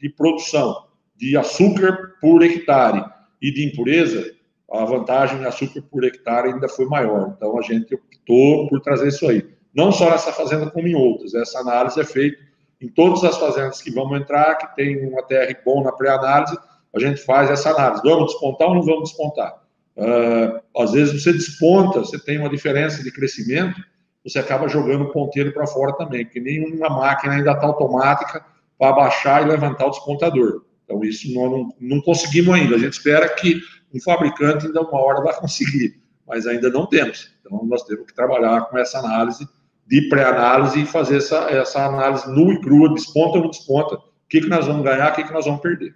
de 0.00 0.08
produção 0.08 0.86
de 1.16 1.36
açúcar 1.36 2.14
por 2.20 2.42
hectare 2.42 3.04
e 3.40 3.52
de 3.52 3.66
impureza, 3.66 4.34
a 4.70 4.84
vantagem 4.84 5.40
em 5.40 5.44
açúcar 5.44 5.82
por 5.82 6.04
hectare 6.04 6.52
ainda 6.52 6.68
foi 6.68 6.86
maior. 6.86 7.34
Então, 7.36 7.58
a 7.58 7.62
gente 7.62 7.94
optou 7.94 8.68
por 8.68 8.80
trazer 8.80 9.08
isso 9.08 9.26
aí. 9.28 9.53
Não 9.74 9.90
só 9.90 10.10
nessa 10.10 10.32
fazenda, 10.32 10.70
como 10.70 10.86
em 10.86 10.94
outras. 10.94 11.34
Essa 11.34 11.58
análise 11.58 12.00
é 12.00 12.04
feita 12.04 12.38
em 12.80 12.88
todas 12.88 13.24
as 13.24 13.36
fazendas 13.38 13.80
que 13.80 13.90
vamos 13.90 14.20
entrar, 14.20 14.56
que 14.56 14.76
tem 14.76 15.06
um 15.06 15.18
ATR 15.18 15.56
bom 15.64 15.82
na 15.82 15.90
pré-análise, 15.90 16.56
a 16.94 17.00
gente 17.00 17.20
faz 17.22 17.50
essa 17.50 17.70
análise. 17.70 18.02
Vamos 18.04 18.32
despontar 18.32 18.68
ou 18.68 18.74
não 18.74 18.82
vamos 18.82 19.10
despontar? 19.10 19.54
Uh, 19.96 20.82
às 20.82 20.92
vezes 20.92 21.22
você 21.22 21.32
desponta, 21.32 22.00
você 22.00 22.18
tem 22.18 22.38
uma 22.38 22.48
diferença 22.48 23.02
de 23.02 23.10
crescimento, 23.10 23.80
você 24.24 24.38
acaba 24.38 24.68
jogando 24.68 25.04
o 25.04 25.12
ponteiro 25.12 25.52
para 25.52 25.66
fora 25.66 25.92
também, 25.96 26.24
porque 26.24 26.40
nenhuma 26.40 26.88
máquina 26.88 27.34
ainda 27.34 27.52
está 27.52 27.66
automática 27.66 28.44
para 28.78 28.92
baixar 28.92 29.42
e 29.42 29.48
levantar 29.48 29.86
o 29.86 29.90
despontador. 29.90 30.62
Então, 30.84 31.02
isso 31.04 31.32
nós 31.32 31.50
não, 31.50 31.74
não 31.80 32.00
conseguimos 32.00 32.54
ainda. 32.54 32.76
A 32.76 32.78
gente 32.78 32.92
espera 32.92 33.28
que 33.28 33.60
um 33.92 34.00
fabricante 34.00 34.66
ainda 34.66 34.82
uma 34.82 35.00
hora 35.00 35.22
vai 35.22 35.34
conseguir, 35.40 36.00
mas 36.26 36.46
ainda 36.46 36.68
não 36.70 36.86
temos. 36.86 37.34
Então, 37.40 37.64
nós 37.64 37.82
temos 37.84 38.06
que 38.06 38.14
trabalhar 38.14 38.62
com 38.66 38.78
essa 38.78 38.98
análise 38.98 39.48
de 39.86 40.08
pré-análise 40.08 40.82
e 40.82 40.86
fazer 40.86 41.18
essa, 41.18 41.50
essa 41.50 41.86
análise 41.86 42.30
nua 42.30 42.54
e 42.54 42.60
crua, 42.60 42.94
desponta 42.94 43.36
ou 43.38 43.44
não 43.44 43.50
desponta, 43.50 43.96
o 43.96 44.02
que, 44.28 44.40
que 44.40 44.48
nós 44.48 44.66
vamos 44.66 44.82
ganhar, 44.82 45.12
o 45.12 45.14
que, 45.14 45.24
que 45.24 45.32
nós 45.32 45.44
vamos 45.44 45.60
perder. 45.60 45.94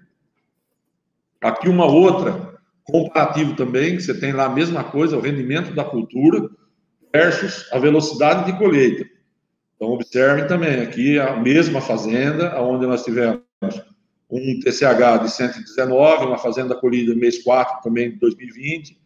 Aqui 1.40 1.68
uma 1.68 1.86
outra, 1.86 2.58
comparativo 2.84 3.54
também, 3.54 3.98
você 3.98 4.18
tem 4.18 4.32
lá 4.32 4.46
a 4.46 4.50
mesma 4.50 4.84
coisa, 4.84 5.16
o 5.16 5.20
rendimento 5.20 5.74
da 5.74 5.84
cultura 5.84 6.48
versus 7.12 7.66
a 7.72 7.78
velocidade 7.78 8.50
de 8.50 8.58
colheita. 8.58 9.08
Então, 9.76 9.88
observem 9.88 10.46
também, 10.46 10.80
aqui 10.80 11.18
a 11.18 11.36
mesma 11.36 11.80
fazenda, 11.80 12.60
onde 12.60 12.86
nós 12.86 13.04
tivemos 13.04 13.40
um 14.30 14.60
TCH 14.60 15.22
de 15.22 15.30
119, 15.30 16.26
uma 16.26 16.38
fazenda 16.38 16.74
colhida 16.74 17.14
mês 17.14 17.42
4 17.42 17.82
também 17.82 18.10
de 18.10 18.16
2020, 18.18 18.98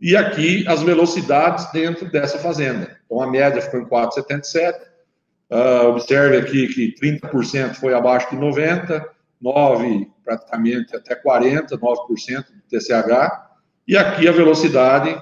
e 0.00 0.16
aqui 0.16 0.64
as 0.66 0.82
velocidades 0.82 1.70
dentro 1.72 2.10
dessa 2.10 2.38
fazenda. 2.38 2.98
Então 3.04 3.20
a 3.20 3.30
média 3.30 3.60
ficou 3.60 3.80
em 3.80 3.84
4,77. 3.84 4.72
Uh, 4.72 5.54
ah, 5.54 5.88
observe 5.88 6.36
aqui 6.36 6.68
que 6.68 6.94
30% 6.94 7.74
foi 7.74 7.92
abaixo 7.92 8.30
de 8.30 8.36
90, 8.36 9.04
9 9.40 10.08
praticamente 10.24 10.94
até 10.94 11.14
40, 11.14 11.76
9% 11.76 12.44
do 12.46 12.62
TCH. 12.68 13.50
E 13.86 13.96
aqui 13.96 14.28
a 14.28 14.32
velocidade, 14.32 15.20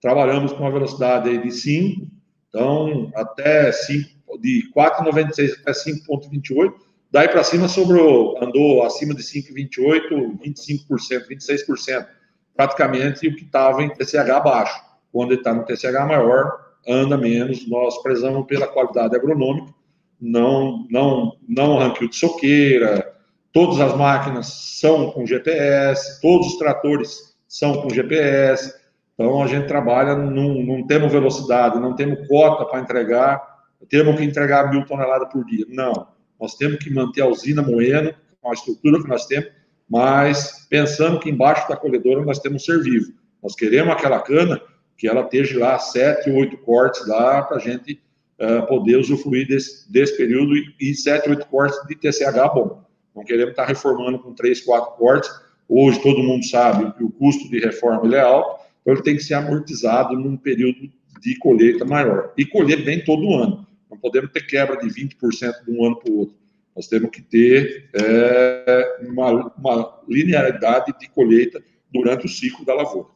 trabalhamos 0.00 0.52
com 0.52 0.60
uma 0.60 0.70
velocidade 0.70 1.36
de 1.38 1.50
5, 1.50 2.06
então 2.48 3.10
até 3.16 3.72
5, 3.72 4.38
de 4.40 4.70
4,96 4.74 5.52
até 5.60 5.72
5,28 5.72 6.72
Daí 7.14 7.28
para 7.28 7.44
cima 7.44 7.68
sobrou, 7.68 8.36
andou 8.42 8.82
acima 8.82 9.14
de 9.14 9.22
5,28, 9.22 10.36
25%, 10.36 11.28
26%, 11.30 12.06
praticamente 12.56 13.28
o 13.28 13.34
que 13.34 13.44
estava 13.44 13.82
em 13.82 13.90
TCH 13.90 14.42
baixo. 14.42 14.82
Quando 15.12 15.32
ele 15.32 15.40
está 15.40 15.52
no 15.52 15.64
TCH 15.64 16.06
maior, 16.06 16.52
anda 16.86 17.16
menos. 17.16 17.68
Nós 17.68 18.02
prezamos 18.02 18.46
pela 18.46 18.66
qualidade 18.66 19.14
agronômica, 19.16 19.72
não, 20.20 20.86
não, 20.90 21.36
não 21.48 21.78
ranquio 21.78 22.08
de 22.08 22.16
soqueira, 22.16 23.14
todas 23.52 23.80
as 23.80 23.96
máquinas 23.96 24.46
são 24.80 25.10
com 25.10 25.26
GPS, 25.26 26.20
todos 26.20 26.48
os 26.48 26.58
tratores 26.58 27.36
são 27.46 27.82
com 27.82 27.90
GPS. 27.90 28.74
Então 29.14 29.42
a 29.42 29.46
gente 29.46 29.68
trabalha, 29.68 30.16
não, 30.16 30.54
não 30.54 30.86
temos 30.86 31.12
velocidade, 31.12 31.78
não 31.78 31.94
temos 31.94 32.26
cota 32.26 32.64
para 32.64 32.80
entregar, 32.80 33.54
temos 33.88 34.16
que 34.16 34.24
entregar 34.24 34.70
mil 34.70 34.84
toneladas 34.84 35.32
por 35.32 35.44
dia. 35.44 35.64
Não 35.68 36.14
nós 36.44 36.54
temos 36.56 36.78
que 36.78 36.92
manter 36.92 37.22
a 37.22 37.26
usina 37.26 37.62
moendo, 37.62 38.14
com 38.40 38.50
a 38.50 38.52
estrutura 38.52 39.02
que 39.02 39.08
nós 39.08 39.26
temos, 39.26 39.48
mas 39.94 40.66
pensando 40.68 41.20
que 41.20 41.30
embaixo 41.30 41.68
da 41.68 41.76
colhedora 41.76 42.24
nós 42.24 42.40
temos 42.40 42.62
um 42.62 42.64
ser 42.64 42.82
vivo. 42.82 43.12
Nós 43.40 43.54
queremos 43.54 43.94
aquela 43.94 44.18
cana 44.18 44.60
que 44.98 45.06
ela 45.06 45.20
esteja 45.20 45.56
lá 45.56 45.78
sete, 45.78 46.28
oito 46.30 46.56
cortes 46.58 47.06
lá 47.06 47.42
para 47.42 47.58
a 47.58 47.60
gente 47.60 48.02
uh, 48.40 48.66
poder 48.66 48.96
usufruir 48.96 49.46
desse, 49.46 49.88
desse 49.92 50.16
período 50.16 50.56
e, 50.56 50.74
e 50.80 50.94
sete, 50.96 51.30
oito 51.30 51.46
cortes 51.46 51.78
de 51.86 51.94
TCH 51.94 52.52
bom. 52.52 52.82
Não 53.14 53.22
queremos 53.22 53.50
estar 53.50 53.66
reformando 53.66 54.18
com 54.18 54.34
três, 54.34 54.60
quatro 54.62 54.96
cortes. 54.96 55.30
Hoje 55.68 56.02
todo 56.02 56.24
mundo 56.24 56.44
sabe 56.44 56.92
que 56.94 57.04
o 57.04 57.10
custo 57.10 57.48
de 57.48 57.60
reforma 57.60 58.12
é 58.16 58.20
alto, 58.20 58.64
então 58.80 58.94
ele 58.94 59.02
tem 59.04 59.14
que 59.14 59.22
ser 59.22 59.34
amortizado 59.34 60.16
num 60.16 60.36
período 60.36 60.90
de 61.20 61.38
colheita 61.38 61.84
maior. 61.84 62.32
E 62.36 62.44
colher 62.44 62.84
bem 62.84 63.04
todo 63.04 63.32
ano. 63.32 63.64
Não 63.88 63.96
podemos 63.96 64.32
ter 64.32 64.44
quebra 64.44 64.76
de 64.76 64.88
20% 64.88 65.64
de 65.64 65.70
um 65.70 65.84
ano 65.86 66.00
para 66.00 66.12
o 66.12 66.18
outro. 66.18 66.43
Nós 66.74 66.88
temos 66.88 67.10
que 67.10 67.22
ter 67.22 67.88
é, 67.94 68.98
uma, 69.02 69.52
uma 69.56 70.00
linearidade 70.08 70.92
de 70.98 71.08
colheita 71.08 71.62
durante 71.92 72.26
o 72.26 72.28
ciclo 72.28 72.64
da 72.64 72.74
lavoura. 72.74 73.08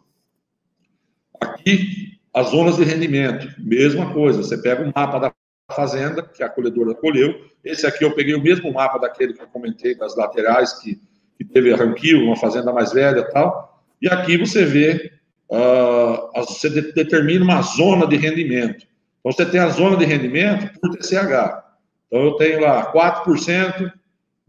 Aqui, 1.40 2.18
as 2.32 2.50
zonas 2.50 2.76
de 2.76 2.84
rendimento, 2.84 3.48
mesma 3.58 4.12
coisa. 4.12 4.42
Você 4.42 4.56
pega 4.58 4.82
um 4.82 4.92
mapa 4.94 5.18
da 5.18 5.32
fazenda, 5.74 6.22
que 6.22 6.42
a 6.42 6.48
colhedora 6.48 6.94
colheu. 6.94 7.34
Esse 7.64 7.86
aqui 7.86 8.04
eu 8.04 8.14
peguei 8.14 8.34
o 8.34 8.42
mesmo 8.42 8.72
mapa 8.72 8.98
daquele 8.98 9.34
que 9.34 9.42
eu 9.42 9.48
comentei, 9.48 9.94
das 9.94 10.16
laterais, 10.16 10.74
que, 10.74 11.00
que 11.36 11.44
teve 11.44 11.72
arranquio, 11.72 12.24
uma 12.24 12.36
fazenda 12.36 12.72
mais 12.72 12.92
velha 12.92 13.20
e 13.20 13.30
tal. 13.32 13.84
E 14.00 14.08
aqui 14.08 14.36
você 14.36 14.64
vê, 14.64 15.12
uh, 15.50 16.30
você 16.46 16.70
determina 16.70 17.44
uma 17.44 17.62
zona 17.62 18.06
de 18.06 18.16
rendimento. 18.16 18.86
Então, 19.20 19.32
você 19.32 19.44
tem 19.44 19.60
a 19.60 19.68
zona 19.68 19.96
de 19.96 20.04
rendimento 20.04 20.78
por 20.80 20.96
TCH. 20.96 21.67
Então, 22.08 22.24
eu 22.24 22.36
tenho 22.36 22.60
lá 22.60 22.92
4% 22.92 23.92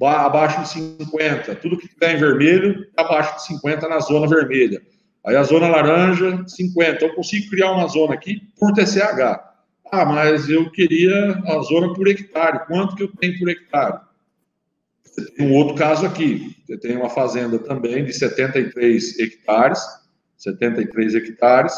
abaixo 0.01 0.61
de 0.61 0.69
50. 0.69 1.55
Tudo 1.55 1.77
que 1.77 1.85
estiver 1.85 2.15
em 2.15 2.19
vermelho, 2.19 2.87
abaixo 2.97 3.35
de 3.35 3.45
50 3.47 3.87
na 3.87 3.99
zona 3.99 4.27
vermelha. 4.27 4.81
Aí 5.25 5.35
a 5.35 5.43
zona 5.43 5.67
laranja, 5.67 6.43
50. 6.47 7.05
Eu 7.05 7.13
consigo 7.13 7.49
criar 7.49 7.71
uma 7.71 7.87
zona 7.87 8.13
aqui 8.13 8.41
por 8.57 8.73
TCH. 8.73 9.39
Ah, 9.91 10.05
mas 10.05 10.49
eu 10.49 10.71
queria 10.71 11.41
a 11.45 11.59
zona 11.61 11.93
por 11.93 12.07
hectare. 12.07 12.65
Quanto 12.65 12.95
que 12.95 13.03
eu 13.03 13.11
tenho 13.19 13.37
por 13.37 13.49
hectare? 13.49 13.99
Tem 15.35 15.47
um 15.47 15.53
outro 15.53 15.75
caso 15.75 16.05
aqui. 16.05 16.55
Você 16.65 16.77
tem 16.77 16.95
uma 16.95 17.09
fazenda 17.09 17.59
também 17.59 18.05
de 18.05 18.13
73 18.13 19.19
hectares. 19.19 19.81
73 20.37 21.15
hectares 21.15 21.73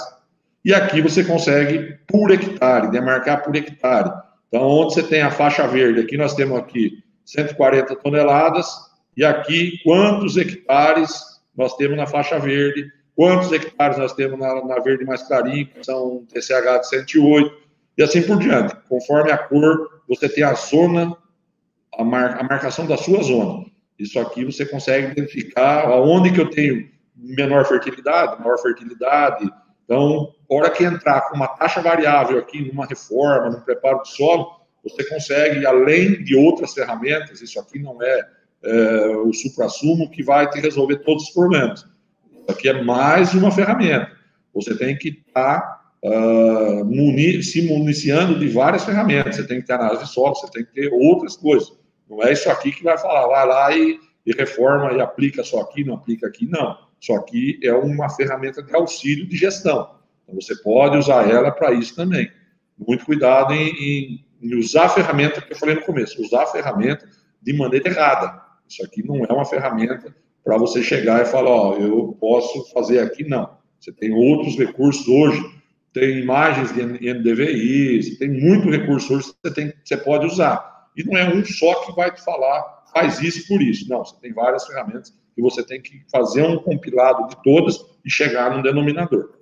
e 0.63 0.73
aqui 0.73 1.01
você 1.01 1.23
consegue 1.23 1.97
por 2.07 2.31
hectare, 2.31 2.91
demarcar 2.91 3.43
por 3.43 3.55
hectare. 3.55 4.11
Então, 4.51 4.67
onde 4.67 4.93
você 4.93 5.01
tem 5.01 5.21
a 5.21 5.31
faixa 5.31 5.65
verde, 5.65 6.01
aqui 6.01 6.17
nós 6.17 6.35
temos 6.35 6.59
aqui 6.59 7.01
140 7.23 7.95
toneladas, 7.95 8.67
e 9.15 9.23
aqui 9.23 9.79
quantos 9.81 10.35
hectares 10.35 11.21
nós 11.55 11.73
temos 11.77 11.95
na 11.95 12.05
faixa 12.05 12.37
verde, 12.37 12.91
quantos 13.15 13.49
hectares 13.53 13.97
nós 13.97 14.13
temos 14.13 14.37
na, 14.37 14.65
na 14.65 14.79
verde 14.79 15.05
mais 15.05 15.23
clarinho, 15.23 15.67
que 15.67 15.85
são 15.85 16.25
TCH 16.25 16.81
de 16.81 16.89
108, 16.89 17.61
e 17.97 18.03
assim 18.03 18.21
por 18.23 18.37
diante. 18.39 18.75
Conforme 18.89 19.31
a 19.31 19.37
cor, 19.37 20.01
você 20.05 20.27
tem 20.27 20.43
a 20.43 20.53
zona, 20.53 21.15
a, 21.97 22.03
mar, 22.03 22.37
a 22.37 22.43
marcação 22.43 22.85
da 22.85 22.97
sua 22.97 23.23
zona. 23.23 23.65
Isso 23.97 24.19
aqui 24.19 24.43
você 24.43 24.65
consegue 24.65 25.11
identificar 25.11 25.85
aonde 25.85 26.31
que 26.31 26.41
eu 26.41 26.49
tenho 26.49 26.89
menor 27.15 27.65
fertilidade, 27.65 28.41
maior 28.41 28.57
fertilidade, 28.57 29.49
então, 29.91 30.33
hora 30.47 30.69
que 30.69 30.85
entrar 30.85 31.19
com 31.27 31.35
uma 31.35 31.49
taxa 31.49 31.81
variável 31.81 32.39
aqui 32.39 32.61
numa 32.61 32.85
reforma, 32.85 33.49
no 33.49 33.59
preparo 33.59 33.97
do 33.99 34.07
solo, 34.07 34.61
você 34.81 35.03
consegue, 35.03 35.65
além 35.65 36.23
de 36.23 36.33
outras 36.33 36.73
ferramentas, 36.73 37.41
isso 37.41 37.59
aqui 37.59 37.77
não 37.77 38.01
é, 38.01 38.21
é 38.63 39.07
o 39.17 39.33
supra-sumo 39.33 40.09
que 40.09 40.23
vai 40.23 40.49
te 40.49 40.61
resolver 40.61 40.99
todos 40.99 41.23
os 41.23 41.29
problemas. 41.31 41.85
Isso 42.31 42.45
aqui 42.47 42.69
é 42.69 42.81
mais 42.81 43.33
uma 43.33 43.51
ferramenta. 43.51 44.09
Você 44.53 44.77
tem 44.77 44.97
que 44.97 45.09
estar 45.09 45.59
tá, 45.59 45.81
uh, 46.05 46.85
muni 46.85 47.43
se 47.43 47.61
municiando 47.67 48.39
de 48.39 48.47
várias 48.47 48.85
ferramentas. 48.85 49.35
Você 49.35 49.45
tem 49.45 49.59
que 49.59 49.67
ter 49.67 49.73
análise 49.73 50.05
de 50.05 50.09
solo, 50.09 50.35
você 50.35 50.49
tem 50.51 50.63
que 50.63 50.71
ter 50.71 50.89
outras 50.93 51.35
coisas. 51.35 51.69
Não 52.09 52.23
é 52.23 52.31
isso 52.31 52.49
aqui 52.49 52.71
que 52.71 52.81
vai 52.81 52.97
falar, 52.97 53.27
vai 53.27 53.45
lá 53.45 53.75
e, 53.75 53.99
e 54.25 54.31
reforma 54.31 54.93
e 54.93 55.01
aplica 55.01 55.43
só 55.43 55.59
aqui, 55.59 55.83
não 55.83 55.95
aplica 55.95 56.27
aqui, 56.27 56.47
não. 56.47 56.77
Só 57.01 57.19
que 57.19 57.59
é 57.63 57.73
uma 57.73 58.09
ferramenta 58.09 58.61
de 58.61 58.73
auxílio 58.75 59.27
de 59.27 59.35
gestão. 59.35 59.95
Então, 60.23 60.35
você 60.39 60.55
pode 60.61 60.97
usar 60.97 61.27
ela 61.29 61.51
para 61.51 61.73
isso 61.73 61.95
também. 61.95 62.31
Muito 62.77 63.05
cuidado 63.05 63.53
em, 63.53 63.69
em, 63.69 64.25
em, 64.41 64.55
usar 64.55 64.85
a 64.85 64.89
ferramenta 64.89 65.41
que 65.41 65.51
eu 65.51 65.57
falei 65.57 65.75
no 65.75 65.81
começo, 65.81 66.21
usar 66.21 66.43
a 66.43 66.47
ferramenta 66.47 67.09
de 67.41 67.53
maneira 67.53 67.89
errada. 67.89 68.39
Isso 68.69 68.85
aqui 68.85 69.05
não 69.05 69.25
é 69.25 69.33
uma 69.33 69.45
ferramenta 69.45 70.15
para 70.43 70.57
você 70.57 70.83
chegar 70.83 71.21
e 71.21 71.25
falar, 71.25 71.49
ó, 71.49 71.77
eu 71.77 72.15
posso 72.19 72.71
fazer 72.71 72.99
aqui, 72.99 73.27
não. 73.27 73.57
Você 73.79 73.91
tem 73.91 74.13
outros 74.13 74.55
recursos 74.55 75.07
hoje, 75.07 75.43
tem 75.91 76.19
imagens 76.19 76.71
de 76.71 76.83
NDVI, 76.83 78.01
você 78.01 78.15
tem 78.17 78.29
muito 78.29 78.69
recurso 78.69 79.15
hoje 79.15 79.27
que 79.27 79.35
você, 79.43 79.53
tem, 79.53 79.73
você 79.83 79.97
pode 79.97 80.27
usar. 80.27 80.89
E 80.95 81.03
não 81.03 81.17
é 81.17 81.27
um 81.33 81.43
só 81.43 81.83
que 81.83 81.95
vai 81.95 82.13
te 82.13 82.23
falar, 82.23 82.83
faz 82.93 83.19
isso 83.21 83.47
por 83.47 83.61
isso. 83.61 83.89
Não, 83.89 84.05
você 84.05 84.15
tem 84.21 84.31
várias 84.31 84.67
ferramentas 84.67 85.13
e 85.37 85.41
você 85.41 85.63
tem 85.63 85.81
que 85.81 86.03
fazer 86.11 86.43
um 86.43 86.57
compilado 86.57 87.27
de 87.27 87.41
todas 87.43 87.83
e 88.05 88.09
chegar 88.09 88.55
num 88.55 88.61
denominador. 88.61 89.37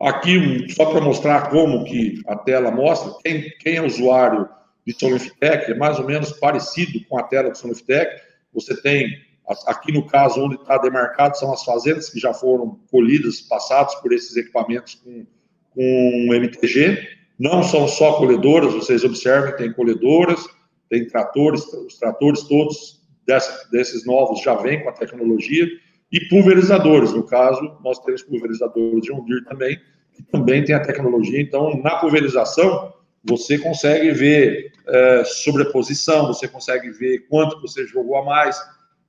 Aqui, 0.00 0.68
só 0.72 0.86
para 0.86 1.00
mostrar 1.00 1.50
como 1.50 1.84
que 1.84 2.22
a 2.26 2.36
tela 2.36 2.70
mostra, 2.70 3.12
quem, 3.22 3.50
quem 3.58 3.76
é 3.76 3.82
usuário 3.82 4.48
de 4.86 4.92
Soniftec, 4.98 5.72
é 5.72 5.74
mais 5.74 5.98
ou 5.98 6.06
menos 6.06 6.32
parecido 6.32 7.04
com 7.08 7.18
a 7.18 7.22
tela 7.24 7.50
do 7.50 7.58
Soniftec. 7.58 8.22
Você 8.52 8.80
tem 8.80 9.28
Aqui 9.66 9.90
no 9.90 10.06
caso, 10.06 10.42
onde 10.42 10.56
está 10.56 10.76
demarcado, 10.76 11.38
são 11.38 11.50
as 11.50 11.64
fazendas 11.64 12.10
que 12.10 12.20
já 12.20 12.34
foram 12.34 12.78
colhidas, 12.90 13.40
passadas 13.40 13.94
por 13.94 14.12
esses 14.12 14.36
equipamentos 14.36 14.96
com, 14.96 15.26
com 15.74 16.34
MTG. 16.34 16.98
Não 17.38 17.62
são 17.62 17.88
só 17.88 18.18
colhedoras, 18.18 18.74
vocês 18.74 19.04
observem, 19.04 19.56
tem 19.56 19.72
colhedoras, 19.72 20.44
tem 20.90 21.06
tratores, 21.06 21.64
os 21.72 21.96
tratores 21.96 22.42
todos 22.42 22.97
dessa, 23.28 23.68
desses 23.70 24.06
novos 24.06 24.40
já 24.42 24.54
vêm 24.54 24.82
com 24.82 24.88
a 24.88 24.92
tecnologia, 24.92 25.68
e 26.10 26.18
pulverizadores, 26.28 27.12
no 27.12 27.22
caso, 27.22 27.76
nós 27.84 27.98
temos 27.98 28.22
pulverizadores 28.22 29.02
de 29.02 29.12
Ondir 29.12 29.44
também, 29.44 29.78
que 30.14 30.22
também 30.22 30.64
tem 30.64 30.74
a 30.74 30.80
tecnologia, 30.80 31.38
então, 31.38 31.78
na 31.82 31.96
pulverização, 31.96 32.94
você 33.22 33.58
consegue 33.58 34.10
ver 34.12 34.72
é, 34.86 35.24
sobreposição, 35.24 36.26
você 36.26 36.48
consegue 36.48 36.90
ver 36.90 37.26
quanto 37.28 37.60
você 37.60 37.86
jogou 37.86 38.16
a 38.16 38.24
mais, 38.24 38.58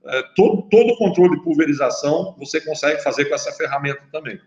é, 0.05 0.23
todo, 0.35 0.63
todo 0.63 0.91
o 0.91 0.97
controle 0.97 1.37
de 1.37 1.43
pulverização 1.43 2.35
você 2.37 2.59
consegue 2.59 3.01
fazer 3.01 3.25
com 3.25 3.35
essa 3.35 3.51
ferramenta 3.53 4.01
também. 4.11 4.39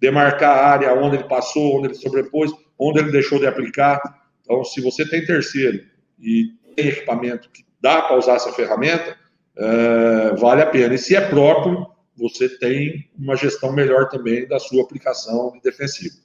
Demarcar 0.00 0.56
a 0.56 0.66
área 0.66 0.94
onde 0.94 1.16
ele 1.16 1.24
passou, 1.24 1.76
onde 1.76 1.88
ele 1.88 1.94
sobrepôs, 1.94 2.50
onde 2.78 3.00
ele 3.00 3.10
deixou 3.10 3.38
de 3.38 3.46
aplicar. 3.46 4.00
Então, 4.40 4.64
se 4.64 4.80
você 4.80 5.06
tem 5.06 5.24
terceiro 5.26 5.84
e 6.18 6.52
tem 6.74 6.88
equipamento 6.88 7.50
que 7.50 7.66
dá 7.80 8.02
para 8.02 8.16
usar 8.16 8.34
essa 8.34 8.52
ferramenta, 8.52 9.17
é, 9.58 10.36
vale 10.36 10.62
a 10.62 10.66
pena. 10.66 10.94
E 10.94 10.98
se 10.98 11.16
é 11.16 11.20
próprio, 11.20 11.86
você 12.16 12.48
tem 12.48 13.10
uma 13.18 13.36
gestão 13.36 13.72
melhor 13.72 14.08
também 14.08 14.46
da 14.46 14.58
sua 14.58 14.82
aplicação 14.82 15.52
de 15.52 15.60
defensivo. 15.60 16.16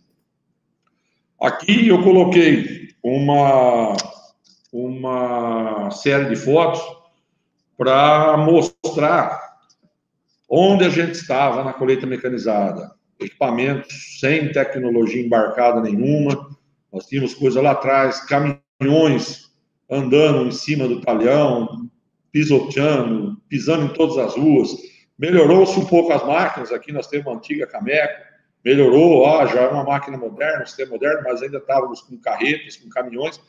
Aqui 1.41 1.87
eu 1.87 2.01
coloquei 2.03 2.89
uma, 3.03 3.97
uma 4.71 5.91
série 5.91 6.29
de 6.29 6.35
fotos 6.35 6.81
para 7.77 8.37
mostrar 8.37 9.41
onde 10.49 10.85
a 10.85 10.89
gente 10.89 11.13
estava 11.13 11.63
na 11.63 11.73
colheita 11.73 12.05
mecanizada. 12.05 12.91
Equipamentos 13.19 14.19
sem 14.19 14.51
tecnologia 14.51 15.21
embarcada 15.21 15.81
nenhuma. 15.81 16.55
Nós 16.91 17.07
tínhamos 17.07 17.33
coisa 17.33 17.61
lá 17.61 17.71
atrás, 17.71 18.21
caminhões 18.21 19.51
andando 19.89 20.47
em 20.47 20.51
cima 20.51 20.87
do 20.87 21.01
talhão, 21.01 21.89
pisoteando, 22.33 23.37
pisando 23.47 23.85
em 23.85 23.93
todas 23.93 24.17
as 24.17 24.35
ruas. 24.35 24.71
Melhorou-se 25.17 25.79
um 25.79 25.85
pouco 25.85 26.11
as 26.11 26.25
máquinas. 26.25 26.71
Aqui 26.71 26.91
nós 26.91 27.07
temos 27.07 27.27
uma 27.27 27.37
antiga 27.37 27.67
Cameco. 27.67 28.33
Melhorou, 28.65 29.21
ó, 29.21 29.45
já 29.45 29.61
é 29.61 29.67
uma 29.67 29.83
máquina 29.83 30.17
moderna, 30.17 30.63
um 30.63 30.65
sistema 30.65 30.91
moderno, 30.91 31.21
mas 31.23 31.43
ainda 31.43 31.59
estávamos 31.59 32.01
com 32.01 32.17
carretas, 32.17 32.77
com 32.77 32.89
caminhões, 32.89 33.39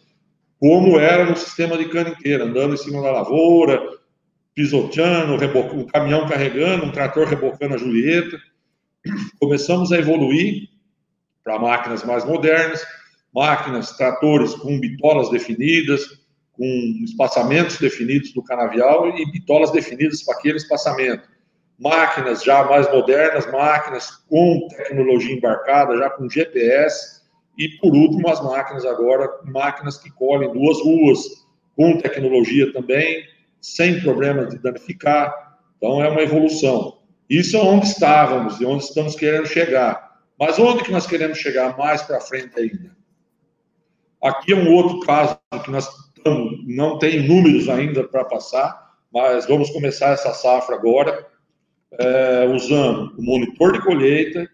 como 0.59 0.99
era 0.99 1.25
no 1.25 1.37
sistema 1.37 1.79
de 1.79 1.89
cana 1.89 2.11
inteira, 2.11 2.45
andando 2.45 2.75
em 2.75 2.77
cima 2.77 3.01
da 3.01 3.13
lavoura, 3.13 3.81
pisoteando, 4.55 5.35
o 5.35 5.81
um 5.81 5.87
caminhão 5.87 6.27
carregando, 6.29 6.85
um 6.85 6.93
trator 6.93 7.29
rebocando 7.29 7.75
a 7.75 7.79
Julieta. 7.79 8.39
Começamos 9.39 9.93
a 9.93 9.99
evoluir 9.99 10.69
para 11.45 11.61
máquinas 11.61 12.03
mais 12.03 12.25
modernas, 12.25 12.85
máquinas, 13.33 13.97
tratores 13.97 14.55
com 14.55 14.81
bitolas 14.81 15.31
definidas, 15.31 16.24
com 16.57 16.65
espaçamentos 17.05 17.79
definidos 17.79 18.33
do 18.33 18.43
canavial 18.43 19.09
e 19.09 19.31
bitolas 19.31 19.71
definidas 19.71 20.23
para 20.23 20.39
aquele 20.39 20.57
espaçamento. 20.57 21.29
Máquinas 21.79 22.45
já 22.45 22.65
mais 22.65 22.91
modernas, 22.93 23.51
máquinas 23.51 24.11
com 24.29 24.69
tecnologia 24.69 25.35
embarcada, 25.35 25.97
já 25.97 26.11
com 26.11 26.29
GPS, 26.29 27.23
e 27.59 27.69
por 27.79 27.95
último 27.95 28.29
as 28.29 28.43
máquinas 28.43 28.85
agora, 28.85 29.29
máquinas 29.45 29.99
que 29.99 30.11
colhem 30.11 30.53
duas 30.53 30.81
ruas, 30.81 31.21
com 31.77 31.99
tecnologia 31.99 32.73
também, 32.73 33.25
sem 33.61 34.01
problema 34.01 34.47
de 34.47 34.59
danificar. 34.59 35.59
Então, 35.77 36.03
é 36.03 36.09
uma 36.09 36.23
evolução. 36.23 36.99
Isso 37.29 37.57
é 37.57 37.61
onde 37.61 37.87
estávamos 37.87 38.61
e 38.61 38.65
onde 38.65 38.85
estamos 38.85 39.17
querendo 39.17 39.47
chegar. 39.47 40.21
Mas 40.39 40.59
onde 40.59 40.85
que 40.85 40.93
nós 40.93 41.07
queremos 41.07 41.39
chegar 41.39 41.77
mais 41.77 42.03
para 42.03 42.21
frente 42.21 42.59
ainda? 42.59 42.95
Aqui 44.23 44.53
é 44.53 44.57
um 44.57 44.73
outro 44.73 45.01
caso 45.01 45.39
que 45.65 45.71
nós 45.71 45.89
não 46.67 46.99
tem 46.99 47.27
números 47.27 47.69
ainda 47.69 48.05
para 48.05 48.25
passar, 48.25 48.93
mas 49.13 49.47
vamos 49.47 49.71
começar 49.71 50.11
essa 50.11 50.33
safra 50.33 50.75
agora, 50.75 51.27
é, 51.93 52.47
usando 52.47 53.15
o 53.17 53.23
monitor 53.23 53.73
de 53.73 53.83
colheita, 53.83 54.49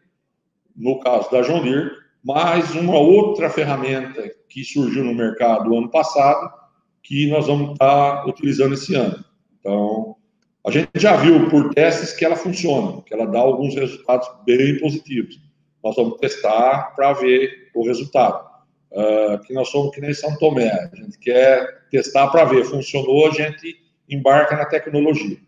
no 0.76 1.00
caso 1.00 1.30
da 1.30 1.40
Deere, 1.40 1.90
mais 2.22 2.74
uma 2.74 2.98
outra 2.98 3.48
ferramenta 3.48 4.30
que 4.48 4.64
surgiu 4.64 5.04
no 5.04 5.14
mercado 5.14 5.76
ano 5.76 5.90
passado, 5.90 6.52
que 7.02 7.28
nós 7.30 7.46
vamos 7.46 7.72
estar 7.72 8.26
utilizando 8.26 8.74
esse 8.74 8.94
ano. 8.94 9.24
Então, 9.58 10.16
a 10.66 10.70
gente 10.70 10.90
já 10.96 11.16
viu 11.16 11.48
por 11.48 11.72
testes 11.72 12.12
que 12.12 12.24
ela 12.24 12.36
funciona, 12.36 13.00
que 13.02 13.14
ela 13.14 13.26
dá 13.26 13.38
alguns 13.38 13.74
resultados 13.74 14.28
bem 14.44 14.78
positivos. 14.78 15.40
Nós 15.82 15.96
vamos 15.96 16.18
testar 16.18 16.94
para 16.94 17.14
ver 17.14 17.70
o 17.74 17.86
resultado. 17.86 18.49
Uh, 18.92 19.38
que 19.44 19.54
nós 19.54 19.68
somos 19.68 19.94
que 19.94 20.00
nem 20.00 20.12
São 20.12 20.36
Tomé, 20.36 20.68
a 20.70 20.96
gente 20.96 21.16
quer 21.18 21.86
testar 21.90 22.26
para 22.28 22.44
ver, 22.44 22.64
funcionou, 22.64 23.28
a 23.28 23.30
gente 23.30 23.76
embarca 24.08 24.56
na 24.56 24.64
tecnologia. 24.64 25.38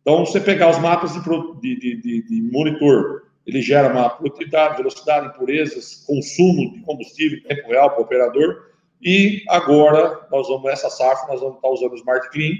Então, 0.00 0.24
você 0.24 0.40
pegar 0.40 0.70
os 0.70 0.78
mapas 0.78 1.12
de, 1.12 1.20
de, 1.60 2.00
de, 2.00 2.22
de 2.22 2.42
monitor, 2.52 3.22
ele 3.44 3.60
gera 3.60 3.92
uma 3.92 4.10
produtividade, 4.10 4.76
velocidade, 4.76 5.26
impurezas, 5.26 6.04
consumo 6.06 6.72
de 6.72 6.80
combustível 6.82 7.38
em 7.38 7.42
tempo 7.42 7.68
real 7.68 7.90
para 7.90 8.00
o 8.00 8.04
operador, 8.04 8.74
e 9.02 9.42
agora, 9.48 10.26
nós 10.30 10.48
vamos, 10.48 10.70
essa 10.70 10.88
safra, 10.88 11.28
nós 11.28 11.40
vamos 11.40 11.56
estar 11.56 11.68
usando 11.68 11.92
o 11.92 11.96
Smart 11.96 12.30
Clean, 12.30 12.54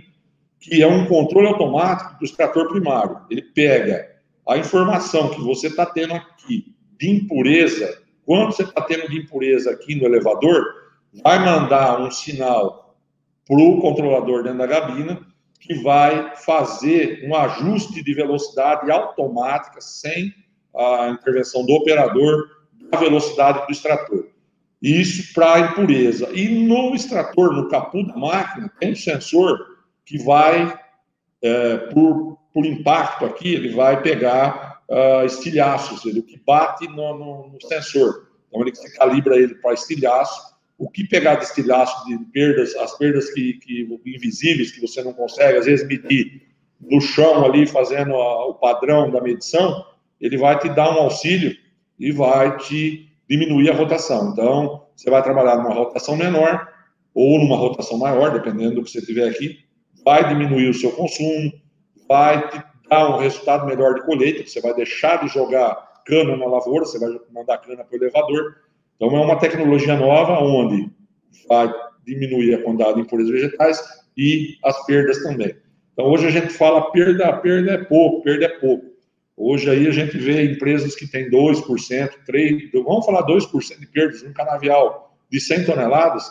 que 0.58 0.82
é 0.82 0.86
um 0.86 1.06
controle 1.06 1.46
automático 1.46 2.18
do 2.18 2.24
extrator 2.24 2.68
primário. 2.68 3.20
Ele 3.30 3.42
pega 3.42 4.10
a 4.46 4.58
informação 4.58 5.30
que 5.30 5.40
você 5.40 5.68
está 5.68 5.86
tendo 5.86 6.14
aqui 6.14 6.74
de 6.98 7.10
impureza, 7.10 8.02
quanto 8.24 8.56
você 8.56 8.62
está 8.62 8.80
tendo 8.82 9.08
de 9.08 9.18
impureza 9.18 9.70
aqui 9.70 9.94
no 9.94 10.04
elevador, 10.04 10.64
vai 11.22 11.38
mandar 11.38 12.00
um 12.00 12.10
sinal 12.10 12.96
para 13.46 13.56
o 13.56 13.80
controlador 13.80 14.42
dentro 14.42 14.58
da 14.58 14.66
gabina, 14.66 15.20
que 15.60 15.74
vai 15.82 16.34
fazer 16.36 17.26
um 17.26 17.34
ajuste 17.34 18.02
de 18.02 18.14
velocidade 18.14 18.90
automática, 18.90 19.80
sem 19.80 20.34
a 20.76 21.08
intervenção 21.08 21.64
do 21.64 21.72
operador, 21.72 22.50
da 22.90 22.98
velocidade 22.98 23.66
do 23.66 23.72
extrator. 23.72 24.28
Isso 24.82 25.32
para 25.32 25.60
impureza. 25.60 26.28
E 26.34 26.48
no 26.66 26.94
extrator, 26.94 27.54
no 27.54 27.68
capu 27.68 28.06
da 28.06 28.16
máquina, 28.16 28.70
tem 28.78 28.92
um 28.92 28.96
sensor 28.96 29.58
que 30.04 30.22
vai, 30.22 30.78
é, 31.42 31.76
por, 31.78 32.38
por 32.52 32.66
impacto 32.66 33.24
aqui, 33.24 33.54
ele 33.54 33.70
vai 33.70 34.02
pegar 34.02 34.73
uh, 34.88 35.24
estilhaços, 35.24 36.04
ele, 36.04 36.20
o 36.20 36.22
que 36.22 36.40
bate 36.44 36.86
no, 36.88 37.18
no, 37.18 37.48
no, 37.48 37.68
sensor. 37.68 38.28
Então, 38.48 38.62
ele 38.62 38.74
se 38.74 38.96
calibra 38.96 39.36
ele 39.36 39.54
para 39.56 39.74
estilhaço. 39.74 40.54
O 40.76 40.90
que 40.90 41.06
pegar 41.06 41.36
de 41.36 41.44
estilhaço, 41.44 42.04
de 42.06 42.18
perdas, 42.32 42.74
as 42.76 42.96
perdas 42.98 43.30
que, 43.30 43.54
que 43.54 43.88
invisíveis, 44.06 44.72
que 44.72 44.80
você 44.80 45.02
não 45.02 45.12
consegue, 45.12 45.58
às 45.58 45.66
vezes, 45.66 45.86
medir 45.86 46.42
no 46.80 47.00
chão 47.00 47.44
ali, 47.44 47.66
fazendo 47.66 48.14
a, 48.14 48.46
o 48.48 48.54
padrão 48.54 49.10
da 49.10 49.20
medição, 49.20 49.84
ele 50.20 50.36
vai 50.36 50.58
te 50.58 50.68
dar 50.68 50.90
um 50.90 51.02
auxílio 51.02 51.56
e 51.98 52.10
vai 52.10 52.56
te 52.58 53.08
diminuir 53.28 53.70
a 53.70 53.74
rotação. 53.74 54.32
Então, 54.32 54.86
você 54.94 55.10
vai 55.10 55.22
trabalhar 55.22 55.56
numa 55.56 55.74
rotação 55.74 56.16
menor 56.16 56.68
ou 57.14 57.38
numa 57.38 57.56
rotação 57.56 57.96
maior, 57.96 58.32
dependendo 58.32 58.76
do 58.76 58.82
que 58.82 58.90
você 58.90 59.00
tiver 59.00 59.28
aqui, 59.28 59.60
vai 60.04 60.28
diminuir 60.28 60.68
o 60.68 60.74
seu 60.74 60.90
consumo, 60.92 61.52
vai 62.08 62.48
te 62.48 62.73
dar 62.88 63.14
um 63.14 63.18
resultado 63.18 63.66
melhor 63.66 63.94
de 63.94 64.02
colheita, 64.02 64.46
você 64.46 64.60
vai 64.60 64.74
deixar 64.74 65.24
de 65.24 65.28
jogar 65.28 66.02
cana 66.04 66.36
na 66.36 66.46
lavoura, 66.46 66.84
você 66.84 66.98
vai 66.98 67.18
mandar 67.32 67.58
cana 67.58 67.84
para 67.84 67.92
o 67.92 68.02
elevador. 68.02 68.56
Então, 68.96 69.16
é 69.16 69.20
uma 69.20 69.38
tecnologia 69.38 69.96
nova 69.96 70.38
onde 70.40 70.90
vai 71.48 71.72
diminuir 72.06 72.54
a 72.54 72.62
quantidade 72.62 72.94
de 72.94 73.00
impurezas 73.00 73.32
vegetais 73.32 73.82
e 74.16 74.56
as 74.62 74.84
perdas 74.86 75.22
também. 75.22 75.56
Então, 75.92 76.06
hoje 76.06 76.26
a 76.26 76.30
gente 76.30 76.48
fala 76.48 76.90
perda, 76.90 77.32
perda 77.38 77.72
é 77.72 77.84
pouco, 77.84 78.22
perda 78.22 78.46
é 78.46 78.48
pouco. 78.48 78.94
Hoje 79.36 79.68
aí 79.68 79.88
a 79.88 79.90
gente 79.90 80.16
vê 80.16 80.44
empresas 80.44 80.94
que 80.94 81.08
têm 81.08 81.28
2%, 81.28 81.64
3%, 82.28 82.70
vamos 82.84 83.04
falar 83.04 83.26
2% 83.26 83.80
de 83.80 83.86
perdas 83.86 84.22
no 84.22 84.32
canavial 84.32 85.16
de 85.30 85.40
100 85.40 85.64
toneladas, 85.64 86.30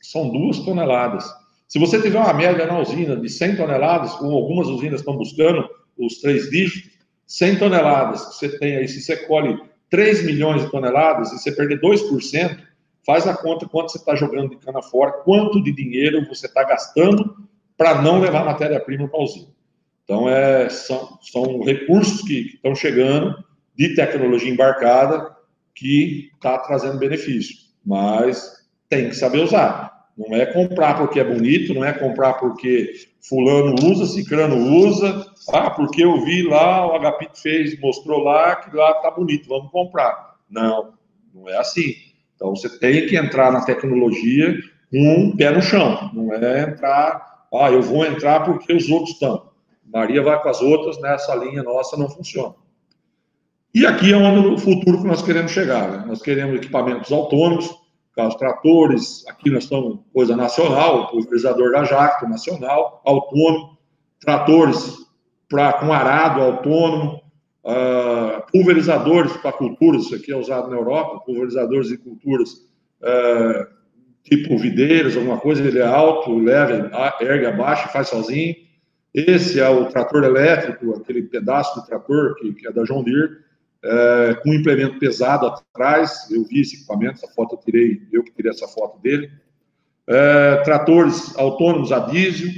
são 0.00 0.30
2 0.30 0.60
toneladas. 0.60 1.28
Se 1.72 1.78
você 1.78 2.02
tiver 2.02 2.18
uma 2.18 2.34
média 2.34 2.66
na 2.66 2.78
usina 2.78 3.16
de 3.16 3.30
100 3.30 3.56
toneladas, 3.56 4.12
como 4.16 4.36
algumas 4.36 4.68
usinas 4.68 5.00
estão 5.00 5.16
buscando 5.16 5.66
os 5.96 6.20
três 6.20 6.50
dígitos, 6.50 6.92
100 7.26 7.60
toneladas, 7.60 8.20
você 8.26 8.58
tem 8.58 8.76
aí, 8.76 8.86
se 8.86 9.00
você 9.00 9.16
colhe 9.26 9.58
3 9.88 10.22
milhões 10.26 10.60
de 10.60 10.70
toneladas 10.70 11.32
e 11.32 11.38
você 11.38 11.50
perder 11.50 11.80
2%, 11.80 12.58
faz 13.06 13.26
a 13.26 13.34
conta 13.34 13.66
quanto 13.66 13.90
você 13.90 13.96
está 13.96 14.14
jogando 14.14 14.50
de 14.50 14.56
cana 14.56 14.82
fora, 14.82 15.12
quanto 15.24 15.62
de 15.62 15.72
dinheiro 15.72 16.28
você 16.28 16.44
está 16.44 16.62
gastando 16.62 17.34
para 17.74 18.02
não 18.02 18.20
levar 18.20 18.44
matéria-prima 18.44 19.08
para 19.08 19.20
a 19.20 19.24
usina. 19.24 19.48
Então, 20.04 20.28
é, 20.28 20.68
são, 20.68 21.18
são 21.22 21.62
recursos 21.62 22.20
que, 22.20 22.44
que 22.44 22.56
estão 22.56 22.74
chegando 22.74 23.42
de 23.74 23.94
tecnologia 23.94 24.52
embarcada 24.52 25.34
que 25.74 26.32
está 26.34 26.58
trazendo 26.58 26.98
benefício, 26.98 27.56
mas 27.82 28.68
tem 28.90 29.08
que 29.08 29.16
saber 29.16 29.40
usar. 29.40 29.91
Não 30.16 30.36
é 30.36 30.44
comprar 30.46 30.98
porque 30.98 31.18
é 31.18 31.24
bonito, 31.24 31.72
não 31.74 31.84
é 31.84 31.92
comprar 31.92 32.34
porque 32.34 32.94
fulano 33.20 33.74
usa, 33.82 34.06
cicrano 34.06 34.56
usa, 34.56 35.26
ah, 35.52 35.70
porque 35.70 36.04
eu 36.04 36.22
vi 36.22 36.42
lá, 36.42 36.86
o 36.86 36.94
Agapito 36.94 37.40
fez, 37.40 37.78
mostrou 37.80 38.22
lá 38.22 38.56
que 38.56 38.74
lá 38.76 38.94
tá 38.94 39.10
bonito, 39.10 39.48
vamos 39.48 39.70
comprar. 39.70 40.36
Não, 40.50 40.92
não 41.34 41.48
é 41.48 41.56
assim. 41.56 41.94
Então 42.34 42.54
você 42.54 42.68
tem 42.78 43.06
que 43.06 43.16
entrar 43.16 43.50
na 43.50 43.64
tecnologia 43.64 44.54
com 44.90 45.14
um 45.14 45.36
pé 45.36 45.50
no 45.50 45.62
chão, 45.62 46.10
não 46.12 46.34
é 46.34 46.62
entrar, 46.62 47.46
ah, 47.54 47.70
eu 47.70 47.82
vou 47.82 48.04
entrar 48.04 48.40
porque 48.44 48.72
os 48.72 48.90
outros 48.90 49.10
estão. 49.10 49.50
Maria 49.84 50.22
vai 50.22 50.40
com 50.42 50.48
as 50.48 50.60
outras, 50.60 51.00
nessa 51.00 51.34
linha 51.34 51.62
nossa 51.62 51.96
não 51.96 52.08
funciona. 52.08 52.54
E 53.74 53.86
aqui 53.86 54.12
é 54.12 54.16
onde 54.16 54.48
o 54.48 54.58
futuro 54.58 55.00
que 55.00 55.06
nós 55.06 55.22
queremos 55.22 55.52
chegar. 55.52 55.90
Né? 55.90 56.04
Nós 56.06 56.20
queremos 56.20 56.56
equipamentos 56.56 57.10
autônomos, 57.10 57.70
os 58.18 58.34
tratores, 58.34 59.26
aqui 59.26 59.50
nós 59.50 59.64
estamos 59.64 60.00
coisa 60.12 60.36
nacional, 60.36 61.10
o 61.14 61.24
da 61.70 61.84
Jacto 61.84 62.28
nacional, 62.28 63.00
autônomo, 63.04 63.78
tratores 64.20 64.98
pra, 65.48 65.72
com 65.72 65.92
arado 65.92 66.40
autônomo, 66.40 67.22
uh, 67.64 68.42
pulverizadores 68.52 69.36
para 69.38 69.52
culturas, 69.52 70.04
isso 70.04 70.14
aqui 70.14 70.32
é 70.32 70.36
usado 70.36 70.70
na 70.70 70.76
Europa, 70.76 71.20
pulverizadores 71.24 71.88
de 71.88 71.96
culturas 71.96 72.50
uh, 73.00 73.66
tipo 74.22 74.56
videiras, 74.56 75.16
alguma 75.16 75.38
coisa, 75.38 75.62
ele 75.62 75.78
é 75.78 75.86
alto, 75.86 76.36
leve, 76.38 76.90
ergue 77.20 77.46
abaixo, 77.46 77.92
faz 77.92 78.08
sozinho. 78.08 78.54
Esse 79.12 79.60
é 79.60 79.68
o 79.68 79.86
trator 79.86 80.24
elétrico, 80.24 80.94
aquele 80.94 81.22
pedaço 81.22 81.78
do 81.78 81.86
trator 81.86 82.34
que, 82.36 82.52
que 82.54 82.66
é 82.66 82.72
da 82.72 82.84
John 82.84 83.02
Deere, 83.02 83.36
é, 83.84 84.34
com 84.42 84.50
um 84.50 84.54
implemento 84.54 84.98
pesado 84.98 85.46
atrás. 85.46 86.30
Eu 86.30 86.44
vi 86.44 86.60
esse 86.60 86.76
equipamento, 86.76 87.14
essa 87.14 87.28
foto 87.34 87.54
eu 87.54 87.58
tirei, 87.58 88.02
eu 88.12 88.22
que 88.22 88.32
tirei 88.32 88.50
essa 88.50 88.68
foto 88.68 89.00
dele. 89.00 89.30
É, 90.06 90.56
tratores 90.64 91.36
autônomos 91.36 91.92
a 91.92 92.00
diesel, 92.00 92.50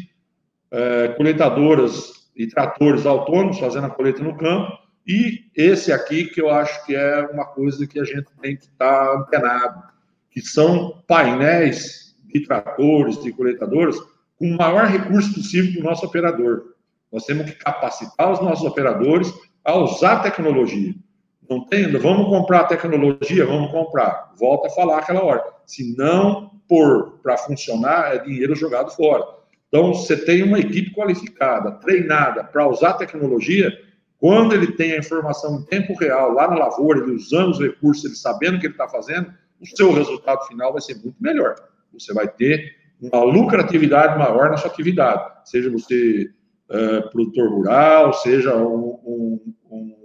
é, 0.70 1.08
coletadoras 1.08 2.30
e 2.36 2.46
tratores 2.46 3.06
autônomos 3.06 3.58
fazendo 3.58 3.86
a 3.86 3.90
coleta 3.90 4.22
no 4.22 4.36
campo. 4.36 4.72
E 5.06 5.50
esse 5.54 5.92
aqui 5.92 6.24
que 6.24 6.40
eu 6.40 6.50
acho 6.50 6.84
que 6.86 6.94
é 6.94 7.20
uma 7.26 7.44
coisa 7.44 7.86
que 7.86 8.00
a 8.00 8.04
gente 8.04 8.26
tem 8.40 8.56
que 8.56 8.64
estar 8.64 9.06
tá 9.06 9.18
antenado, 9.18 9.82
que 10.30 10.40
são 10.40 11.02
painéis 11.06 12.16
de 12.24 12.40
tratores, 12.40 13.22
de 13.22 13.30
coletadoras, 13.30 13.96
com 14.38 14.48
o 14.48 14.56
maior 14.56 14.86
recurso 14.86 15.34
possível 15.34 15.74
do 15.74 15.88
nosso 15.88 16.06
operador. 16.06 16.74
Nós 17.12 17.24
temos 17.24 17.46
que 17.46 17.56
capacitar 17.56 18.32
os 18.32 18.40
nossos 18.40 18.66
operadores 18.66 19.32
a 19.64 19.76
usar 19.76 20.22
tecnologia. 20.22 20.94
Não 21.48 21.64
tem, 21.66 21.90
vamos 21.92 22.28
comprar 22.28 22.64
tecnologia, 22.64 23.44
vamos 23.44 23.70
comprar. 23.70 24.32
Volta 24.38 24.68
a 24.68 24.70
falar 24.70 24.98
aquela 24.98 25.22
hora. 25.22 25.44
Se 25.66 25.94
não 25.96 26.50
pôr 26.68 27.18
para 27.22 27.36
funcionar, 27.36 28.14
é 28.14 28.18
dinheiro 28.18 28.54
jogado 28.54 28.90
fora. 28.90 29.24
Então, 29.68 29.92
você 29.92 30.16
tem 30.16 30.42
uma 30.42 30.58
equipe 30.58 30.94
qualificada, 30.94 31.72
treinada 31.72 32.44
para 32.44 32.68
usar 32.68 32.94
tecnologia, 32.94 33.72
quando 34.18 34.54
ele 34.54 34.72
tem 34.72 34.92
a 34.92 34.98
informação 34.98 35.58
em 35.58 35.64
tempo 35.64 35.94
real, 35.98 36.32
lá 36.32 36.48
na 36.48 36.56
lavoura, 36.56 37.00
ele 37.00 37.12
usando 37.12 37.50
os 37.50 37.60
recursos, 37.60 38.04
ele 38.04 38.14
sabendo 38.14 38.56
o 38.56 38.60
que 38.60 38.66
ele 38.66 38.74
está 38.74 38.88
fazendo, 38.88 39.30
o 39.60 39.66
seu 39.66 39.92
resultado 39.92 40.46
final 40.46 40.72
vai 40.72 40.80
ser 40.80 40.94
muito 40.94 41.16
melhor. 41.20 41.56
Você 41.92 42.14
vai 42.14 42.26
ter 42.28 42.74
uma 43.00 43.22
lucratividade 43.22 44.18
maior 44.18 44.50
na 44.50 44.56
sua 44.56 44.70
atividade, 44.70 45.30
seja 45.44 45.70
você 45.70 46.30
uh, 46.70 47.10
produtor 47.10 47.50
rural, 47.50 48.12
seja 48.14 48.56
um, 48.56 48.98
um, 49.04 49.54
um 49.70 50.03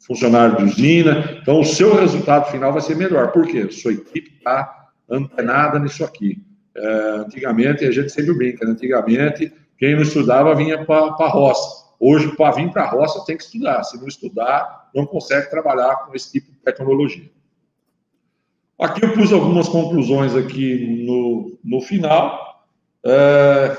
funcionário 0.00 0.56
de 0.56 0.64
usina. 0.64 1.38
Então, 1.40 1.60
o 1.60 1.64
seu 1.64 1.94
resultado 1.94 2.50
final 2.50 2.72
vai 2.72 2.82
ser 2.82 2.96
melhor. 2.96 3.32
Por 3.32 3.46
quê? 3.46 3.70
Sua 3.70 3.92
equipe 3.92 4.32
está 4.38 4.88
antenada 5.08 5.78
nisso 5.78 6.04
aqui. 6.04 6.42
É, 6.74 7.10
antigamente, 7.18 7.84
a 7.84 7.90
gente 7.90 8.10
sempre 8.10 8.32
brinca, 8.32 8.64
né? 8.64 8.72
antigamente, 8.72 9.52
quem 9.78 9.94
não 9.94 10.02
estudava 10.02 10.54
vinha 10.54 10.84
para 10.84 11.06
a 11.06 11.28
roça. 11.28 11.90
Hoje, 11.98 12.34
para 12.34 12.54
vir 12.54 12.70
para 12.70 12.84
a 12.84 12.88
roça, 12.88 13.24
tem 13.26 13.36
que 13.36 13.44
estudar. 13.44 13.82
Se 13.84 13.98
não 13.98 14.08
estudar, 14.08 14.90
não 14.94 15.04
consegue 15.04 15.50
trabalhar 15.50 15.96
com 15.96 16.14
esse 16.14 16.32
tipo 16.32 16.50
de 16.50 16.58
tecnologia. 16.58 17.30
Aqui 18.78 19.04
eu 19.04 19.12
pus 19.12 19.30
algumas 19.30 19.68
conclusões 19.68 20.34
aqui 20.34 21.04
no, 21.06 21.58
no 21.62 21.82
final. 21.82 22.64
É, 23.04 23.76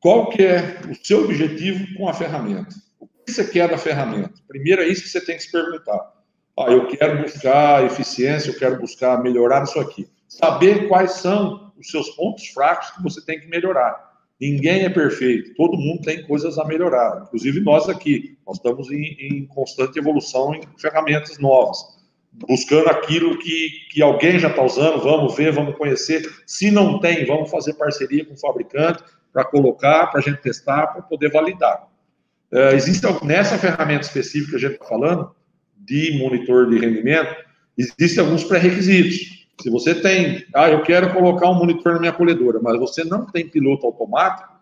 qual 0.00 0.30
que 0.30 0.42
é 0.42 0.80
o 0.90 1.06
seu 1.06 1.24
objetivo 1.24 1.86
com 1.96 2.08
a 2.08 2.12
ferramenta? 2.12 2.74
Você 3.32 3.44
quer 3.44 3.68
da 3.68 3.78
ferramenta? 3.78 4.34
Primeiro 4.48 4.82
é 4.82 4.88
isso 4.88 5.02
que 5.02 5.08
você 5.08 5.20
tem 5.20 5.36
que 5.36 5.42
se 5.42 5.52
perguntar. 5.52 6.12
Ah, 6.58 6.70
eu 6.70 6.86
quero 6.86 7.22
buscar 7.22 7.84
eficiência, 7.84 8.50
eu 8.50 8.58
quero 8.58 8.78
buscar 8.78 9.22
melhorar 9.22 9.64
isso 9.64 9.78
aqui. 9.78 10.08
Saber 10.28 10.88
quais 10.88 11.12
são 11.12 11.72
os 11.78 11.90
seus 11.90 12.10
pontos 12.10 12.48
fracos 12.48 12.90
que 12.90 13.02
você 13.02 13.24
tem 13.24 13.38
que 13.38 13.46
melhorar. 13.46 14.06
Ninguém 14.40 14.84
é 14.84 14.90
perfeito, 14.90 15.54
todo 15.54 15.78
mundo 15.78 16.02
tem 16.02 16.26
coisas 16.26 16.58
a 16.58 16.64
melhorar, 16.64 17.22
inclusive 17.26 17.60
nós 17.60 17.88
aqui. 17.88 18.36
Nós 18.46 18.56
estamos 18.56 18.90
em, 18.90 19.16
em 19.18 19.46
constante 19.46 19.98
evolução 19.98 20.54
em 20.54 20.60
ferramentas 20.78 21.38
novas, 21.38 21.78
buscando 22.46 22.88
aquilo 22.88 23.38
que, 23.38 23.70
que 23.90 24.02
alguém 24.02 24.38
já 24.38 24.48
está 24.48 24.62
usando, 24.62 25.02
vamos 25.02 25.34
ver, 25.34 25.52
vamos 25.52 25.76
conhecer. 25.76 26.22
Se 26.46 26.70
não 26.70 27.00
tem, 27.00 27.24
vamos 27.24 27.50
fazer 27.50 27.74
parceria 27.74 28.26
com 28.26 28.34
o 28.34 28.38
fabricante 28.38 29.02
para 29.32 29.44
colocar, 29.44 30.08
para 30.08 30.20
a 30.20 30.22
gente 30.22 30.42
testar, 30.42 30.88
para 30.88 31.02
poder 31.02 31.30
validar. 31.30 31.88
Uh, 32.52 32.74
existe 32.74 33.06
nessa 33.24 33.58
ferramenta 33.58 34.02
específica 34.02 34.50
que 34.50 34.56
a 34.56 34.68
gente 34.68 34.74
está 34.74 34.86
falando, 34.86 35.34
de 35.76 36.18
monitor 36.18 36.68
de 36.68 36.78
rendimento, 36.78 37.34
existem 37.76 38.24
alguns 38.24 38.44
pré-requisitos. 38.44 39.46
Se 39.60 39.70
você 39.70 39.94
tem, 39.94 40.44
ah, 40.54 40.68
eu 40.68 40.82
quero 40.82 41.12
colocar 41.12 41.48
um 41.50 41.54
monitor 41.54 41.94
na 41.94 42.00
minha 42.00 42.12
colhedora, 42.12 42.60
mas 42.62 42.78
você 42.78 43.04
não 43.04 43.26
tem 43.26 43.48
piloto 43.48 43.86
automático, 43.86 44.52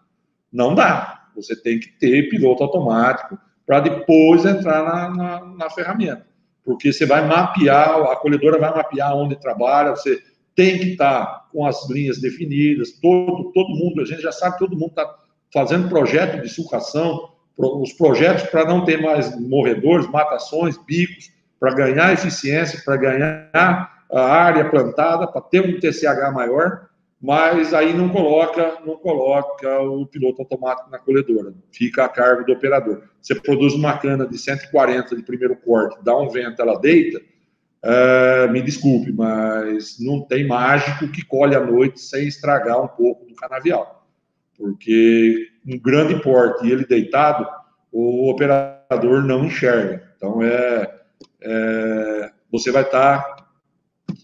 não 0.52 0.74
dá. 0.74 1.28
Você 1.34 1.56
tem 1.56 1.80
que 1.80 1.88
ter 1.88 2.28
piloto 2.28 2.62
automático 2.62 3.36
para 3.66 3.80
depois 3.80 4.44
entrar 4.44 4.84
na, 4.84 5.10
na, 5.10 5.46
na, 5.56 5.70
ferramenta. 5.70 6.26
Porque 6.64 6.92
você 6.92 7.04
vai 7.04 7.26
mapear, 7.26 8.00
a 8.02 8.16
colhedora 8.16 8.58
vai 8.58 8.70
mapear 8.70 9.16
onde 9.16 9.36
trabalha, 9.36 9.90
você 9.90 10.22
tem 10.54 10.78
que 10.78 10.92
estar 10.92 11.26
tá 11.26 11.44
com 11.52 11.66
as 11.66 11.88
linhas 11.90 12.20
definidas, 12.20 12.92
todo, 12.92 13.50
todo 13.52 13.68
mundo, 13.70 14.00
a 14.00 14.04
gente 14.04 14.22
já 14.22 14.32
sabe 14.32 14.58
todo 14.58 14.76
mundo 14.76 14.90
está 14.90 15.16
fazendo 15.52 15.88
projeto 15.88 16.40
de 16.40 16.48
sulcação, 16.48 17.30
os 17.56 17.92
projetos 17.92 18.44
para 18.44 18.64
não 18.64 18.84
ter 18.84 19.00
mais 19.00 19.38
morredores, 19.40 20.08
matações, 20.08 20.76
bicos, 20.76 21.32
para 21.58 21.74
ganhar 21.74 22.12
eficiência, 22.12 22.82
para 22.84 22.96
ganhar 22.96 23.50
a 24.12 24.20
área 24.20 24.68
plantada, 24.68 25.26
para 25.26 25.40
ter 25.40 25.60
um 25.60 25.78
TCH 25.78 26.32
maior, 26.32 26.88
mas 27.20 27.72
aí 27.72 27.94
não 27.94 28.10
coloca, 28.10 28.80
não 28.84 28.96
coloca 28.96 29.80
o 29.80 30.06
piloto 30.06 30.42
automático 30.42 30.90
na 30.90 30.98
colhedora, 30.98 31.54
fica 31.72 32.04
a 32.04 32.08
cargo 32.08 32.44
do 32.44 32.52
operador. 32.52 33.02
Você 33.20 33.34
produz 33.34 33.72
uma 33.72 33.96
cana 33.96 34.26
de 34.26 34.36
140 34.36 35.16
de 35.16 35.22
primeiro 35.22 35.56
corte, 35.56 35.98
dá 36.02 36.14
um 36.16 36.28
vento, 36.28 36.60
ela 36.60 36.78
deita, 36.78 37.18
uh, 37.18 38.52
me 38.52 38.60
desculpe, 38.60 39.10
mas 39.10 39.96
não 39.98 40.20
tem 40.20 40.46
mágico 40.46 41.08
que 41.08 41.24
colhe 41.24 41.56
à 41.56 41.60
noite 41.60 41.98
sem 41.98 42.28
estragar 42.28 42.82
um 42.82 42.88
pouco 42.88 43.24
do 43.24 43.34
canavial, 43.34 44.03
porque 44.56 45.48
um 45.66 45.78
grande 45.78 46.20
porte 46.22 46.66
e 46.66 46.72
ele 46.72 46.86
deitado, 46.86 47.46
o 47.92 48.30
operador 48.30 49.22
não 49.22 49.44
enxerga. 49.44 50.12
Então, 50.16 50.42
é, 50.42 50.94
é 51.42 52.30
você 52.50 52.70
vai 52.70 52.82
estar 52.82 53.22
tá 53.22 53.46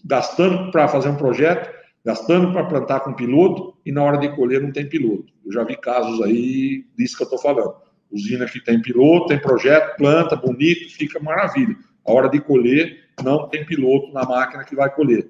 gastando 0.05 0.71
para 0.71 0.87
fazer 0.87 1.09
um 1.09 1.17
projeto, 1.17 1.69
gastando 2.05 2.51
para 2.53 2.65
plantar 2.65 3.01
com 3.01 3.13
piloto 3.13 3.77
e 3.85 3.91
na 3.91 4.03
hora 4.03 4.17
de 4.17 4.33
colher 4.35 4.61
não 4.61 4.71
tem 4.71 4.87
piloto. 4.87 5.33
Eu 5.45 5.51
já 5.51 5.63
vi 5.63 5.75
casos 5.75 6.21
aí 6.21 6.85
disso 6.97 7.17
que 7.17 7.23
eu 7.23 7.25
estou 7.25 7.39
falando. 7.39 7.75
Usina 8.09 8.45
que 8.45 8.63
tem 8.63 8.81
piloto, 8.81 9.27
tem 9.27 9.39
projeto, 9.39 9.97
planta, 9.97 10.35
bonito, 10.35 10.93
fica 10.93 11.19
maravilha. 11.19 11.75
A 12.05 12.11
hora 12.11 12.29
de 12.29 12.39
colher, 12.39 13.01
não 13.23 13.47
tem 13.47 13.65
piloto 13.65 14.11
na 14.11 14.23
máquina 14.23 14.63
que 14.63 14.75
vai 14.75 14.89
colher. 14.93 15.29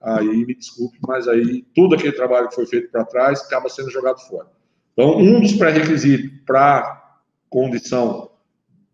Aí, 0.00 0.46
me 0.46 0.54
desculpe, 0.54 0.98
mas 1.06 1.26
aí 1.26 1.64
tudo 1.74 1.94
aquele 1.94 2.12
trabalho 2.12 2.48
que 2.48 2.54
foi 2.54 2.66
feito 2.66 2.90
para 2.90 3.04
trás 3.04 3.40
acaba 3.42 3.68
sendo 3.68 3.90
jogado 3.90 4.20
fora. 4.20 4.48
Então, 4.92 5.16
um 5.16 5.40
dos 5.40 5.52
pré-requisitos 5.52 6.40
para 6.46 7.20
condição 7.48 8.30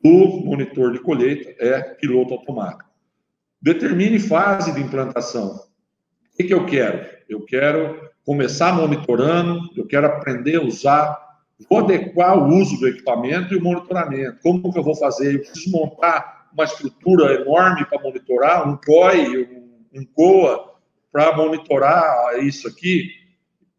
do 0.03 0.43
monitor 0.45 0.93
de 0.93 1.01
colheita 1.01 1.55
é 1.59 1.81
piloto 1.81 2.35
automático. 2.35 2.91
Determine 3.61 4.19
fase 4.19 4.73
de 4.73 4.81
implantação. 4.81 5.57
O 5.57 6.37
que, 6.37 6.45
que 6.45 6.55
eu 6.55 6.67
quero? 6.67 7.07
Eu 7.29 7.45
quero 7.45 8.11
começar 8.25 8.75
monitorando, 8.75 9.61
eu 9.77 9.87
quero 9.87 10.07
aprender 10.07 10.57
a 10.57 10.63
usar, 10.63 11.19
vou 11.69 11.79
adequar 11.79 12.37
o 12.39 12.55
uso 12.55 12.79
do 12.79 12.89
equipamento 12.89 13.55
e 13.55 13.57
o 13.57 13.63
monitoramento. 13.63 14.41
Como 14.43 14.73
que 14.73 14.79
eu 14.79 14.83
vou 14.83 14.95
fazer? 14.95 15.35
Eu 15.35 15.41
preciso 15.41 15.71
montar 15.71 16.51
uma 16.53 16.65
estrutura 16.65 17.35
enorme 17.35 17.85
para 17.87 18.03
monitorar, 18.03 18.69
um 18.69 18.77
COI, 18.77 19.45
um, 19.45 20.01
um 20.01 20.05
COA, 20.15 20.74
para 21.15 21.37
monitorar 21.37 22.39
isso 22.43 22.67
aqui 22.67 23.25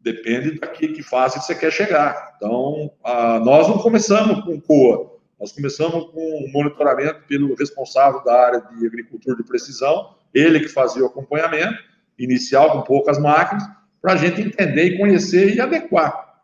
Depende 0.06 0.52
daqui 0.60 0.86
que 0.86 1.02
fase 1.02 1.42
você 1.42 1.52
quer 1.52 1.72
chegar. 1.72 2.34
Então, 2.36 2.92
a, 3.02 3.40
nós 3.40 3.66
não 3.66 3.76
começamos 3.78 4.44
com 4.44 4.60
COA, 4.60 5.18
nós 5.40 5.50
começamos 5.50 6.12
com 6.12 6.48
monitoramento 6.52 7.24
pelo 7.26 7.56
responsável 7.56 8.22
da 8.22 8.40
área 8.40 8.60
de 8.60 8.86
agricultura 8.86 9.36
de 9.36 9.42
precisão, 9.42 10.14
ele 10.32 10.60
que 10.60 10.68
fazia 10.68 11.02
o 11.02 11.06
acompanhamento 11.06 11.76
inicial 12.16 12.70
com 12.70 12.82
poucas 12.82 13.18
máquinas, 13.18 13.64
para 14.00 14.12
a 14.12 14.16
gente 14.16 14.42
entender 14.42 14.84
e 14.84 14.98
conhecer 14.98 15.56
e 15.56 15.60
adequar. 15.60 16.36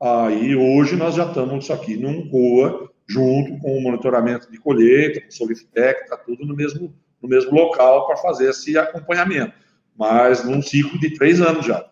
Aí 0.00 0.54
hoje 0.54 0.94
nós 0.94 1.16
já 1.16 1.26
estamos 1.26 1.64
isso 1.64 1.72
aqui 1.72 1.96
num 1.96 2.30
COA, 2.30 2.88
junto 3.08 3.58
com 3.58 3.78
o 3.78 3.82
monitoramento 3.82 4.48
de 4.48 4.58
colheita, 4.58 5.22
com 5.22 5.26
o 5.26 5.32
Solifitec, 5.32 6.02
está 6.02 6.16
tudo 6.16 6.46
no 6.46 6.54
mesmo, 6.54 6.94
no 7.20 7.28
mesmo 7.28 7.50
local 7.50 8.06
para 8.06 8.16
fazer 8.18 8.50
esse 8.50 8.78
acompanhamento, 8.78 9.54
mas 9.98 10.44
num 10.44 10.62
ciclo 10.62 10.98
de 11.00 11.14
três 11.14 11.40
anos 11.40 11.66
já. 11.66 11.84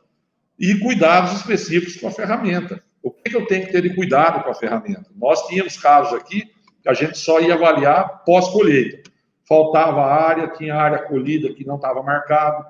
E 0.58 0.78
cuidados 0.78 1.32
específicos 1.32 1.96
com 1.96 2.06
a 2.06 2.12
ferramenta. 2.12 2.80
O 3.02 3.10
que, 3.10 3.30
que 3.30 3.36
eu 3.36 3.46
tenho 3.46 3.66
que 3.66 3.72
ter 3.72 3.82
de 3.82 3.94
cuidado 3.94 4.44
com 4.44 4.50
a 4.50 4.54
ferramenta? 4.54 5.06
Nós 5.16 5.46
tínhamos 5.48 5.76
casos 5.76 6.14
aqui 6.14 6.50
que 6.82 6.88
a 6.88 6.94
gente 6.94 7.18
só 7.18 7.40
ia 7.40 7.54
avaliar 7.54 8.24
pós-colheita. 8.24 9.10
Faltava 9.46 10.04
área, 10.04 10.48
tinha 10.48 10.74
área 10.74 11.00
colhida 11.00 11.52
que 11.52 11.66
não 11.66 11.76
estava 11.76 12.02
marcado. 12.02 12.64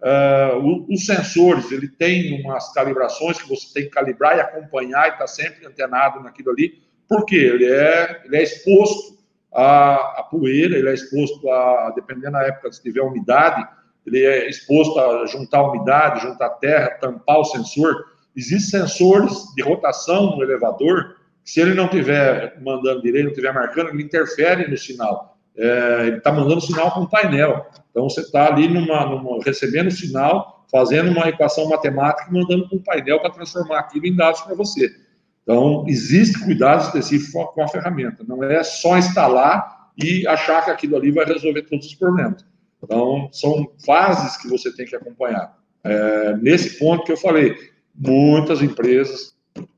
Uh, 0.00 0.86
os 0.92 1.04
sensores, 1.04 1.70
ele 1.70 1.88
tem 1.88 2.40
umas 2.40 2.72
calibrações 2.72 3.40
que 3.40 3.48
você 3.48 3.72
tem 3.74 3.84
que 3.84 3.90
calibrar 3.90 4.36
e 4.36 4.40
acompanhar 4.40 5.06
e 5.06 5.08
estar 5.08 5.18
tá 5.18 5.26
sempre 5.26 5.66
antenado 5.66 6.20
naquilo 6.20 6.50
ali, 6.50 6.82
porque 7.08 7.34
ele 7.34 7.66
é, 7.66 8.22
ele 8.24 8.36
é 8.36 8.42
exposto 8.42 9.18
à, 9.52 10.20
à 10.20 10.22
poeira, 10.22 10.76
ele 10.78 10.88
é 10.88 10.94
exposto 10.94 11.50
a, 11.50 11.92
dependendo 11.96 12.32
da 12.32 12.42
época, 12.42 12.70
se 12.70 12.82
tiver 12.82 13.02
umidade, 13.02 13.66
ele 14.08 14.24
é 14.24 14.48
exposto 14.48 14.98
a 14.98 15.26
juntar 15.26 15.62
umidade, 15.62 16.22
juntar 16.22 16.50
terra, 16.50 16.90
tampar 17.00 17.38
o 17.38 17.44
sensor. 17.44 17.94
Existem 18.36 18.80
sensores 18.80 19.54
de 19.54 19.62
rotação 19.62 20.36
no 20.36 20.42
elevador, 20.42 21.16
se 21.44 21.60
ele 21.60 21.74
não 21.74 21.88
tiver 21.88 22.60
mandando 22.60 23.00
direito, 23.00 23.26
não 23.26 23.34
tiver 23.34 23.52
marcando, 23.52 23.88
ele 23.88 24.02
interfere 24.02 24.68
no 24.68 24.76
sinal. 24.76 25.38
É, 25.56 26.06
ele 26.06 26.18
está 26.18 26.30
mandando 26.30 26.60
sinal 26.60 26.92
com 26.92 27.00
o 27.00 27.08
painel. 27.08 27.66
Então 27.90 28.08
você 28.08 28.20
está 28.20 28.46
ali 28.46 28.68
numa, 28.68 29.06
numa, 29.06 29.42
recebendo 29.42 29.88
o 29.88 29.90
sinal, 29.90 30.66
fazendo 30.70 31.10
uma 31.10 31.28
equação 31.28 31.68
matemática 31.68 32.28
e 32.30 32.34
mandando 32.34 32.68
com 32.68 32.76
o 32.76 32.82
painel 32.82 33.20
para 33.20 33.30
transformar 33.30 33.80
aquilo 33.80 34.06
em 34.06 34.14
dados 34.14 34.42
para 34.42 34.54
você. 34.54 34.94
Então, 35.42 35.86
existe 35.88 36.38
cuidado 36.44 36.82
específico 36.82 37.46
com 37.54 37.62
a 37.62 37.68
ferramenta. 37.68 38.22
Não 38.28 38.44
é 38.44 38.62
só 38.62 38.98
instalar 38.98 39.90
e 39.96 40.26
achar 40.26 40.62
que 40.62 40.70
aquilo 40.70 40.96
ali 40.96 41.10
vai 41.10 41.24
resolver 41.24 41.62
todos 41.62 41.86
os 41.86 41.94
problemas. 41.94 42.44
Então, 42.82 43.28
são 43.32 43.72
fases 43.84 44.36
que 44.36 44.48
você 44.48 44.74
tem 44.74 44.86
que 44.86 44.96
acompanhar. 44.96 45.56
É, 45.84 46.36
nesse 46.36 46.78
ponto 46.78 47.04
que 47.04 47.12
eu 47.12 47.16
falei, 47.16 47.56
muitas 47.94 48.62
empresas 48.62 49.34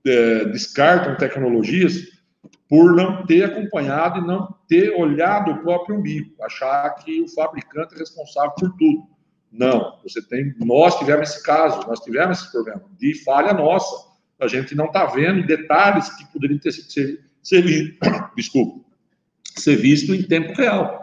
é, 0.06 0.44
descartam 0.46 1.16
tecnologias 1.16 2.20
por 2.68 2.94
não 2.94 3.26
ter 3.26 3.44
acompanhado 3.44 4.20
e 4.20 4.26
não 4.26 4.54
ter 4.68 4.94
olhado 4.94 5.50
o 5.50 5.62
próprio 5.62 5.96
umbigo, 5.96 6.30
achar 6.42 6.88
que 6.96 7.20
o 7.20 7.28
fabricante 7.28 7.94
é 7.94 7.98
responsável 7.98 8.52
por 8.52 8.70
tudo. 8.76 9.08
Não, 9.50 9.98
você 10.04 10.22
tem. 10.22 10.54
Nós 10.60 10.96
tivemos 10.96 11.30
esse 11.30 11.42
caso, 11.42 11.86
nós 11.88 11.98
tivemos 12.00 12.40
esse 12.40 12.52
problema 12.52 12.84
de 12.96 13.14
falha 13.24 13.52
nossa. 13.52 14.08
A 14.40 14.46
gente 14.46 14.74
não 14.74 14.86
está 14.86 15.06
vendo 15.06 15.46
detalhes 15.46 16.08
que 16.16 16.24
poderiam 16.32 16.58
ter 16.60 16.70
ser, 16.70 17.20
ser, 17.42 17.62
desculpa, 18.36 18.80
ser 19.56 19.76
visto 19.76 20.14
em 20.14 20.22
tempo 20.22 20.52
real. 20.52 20.99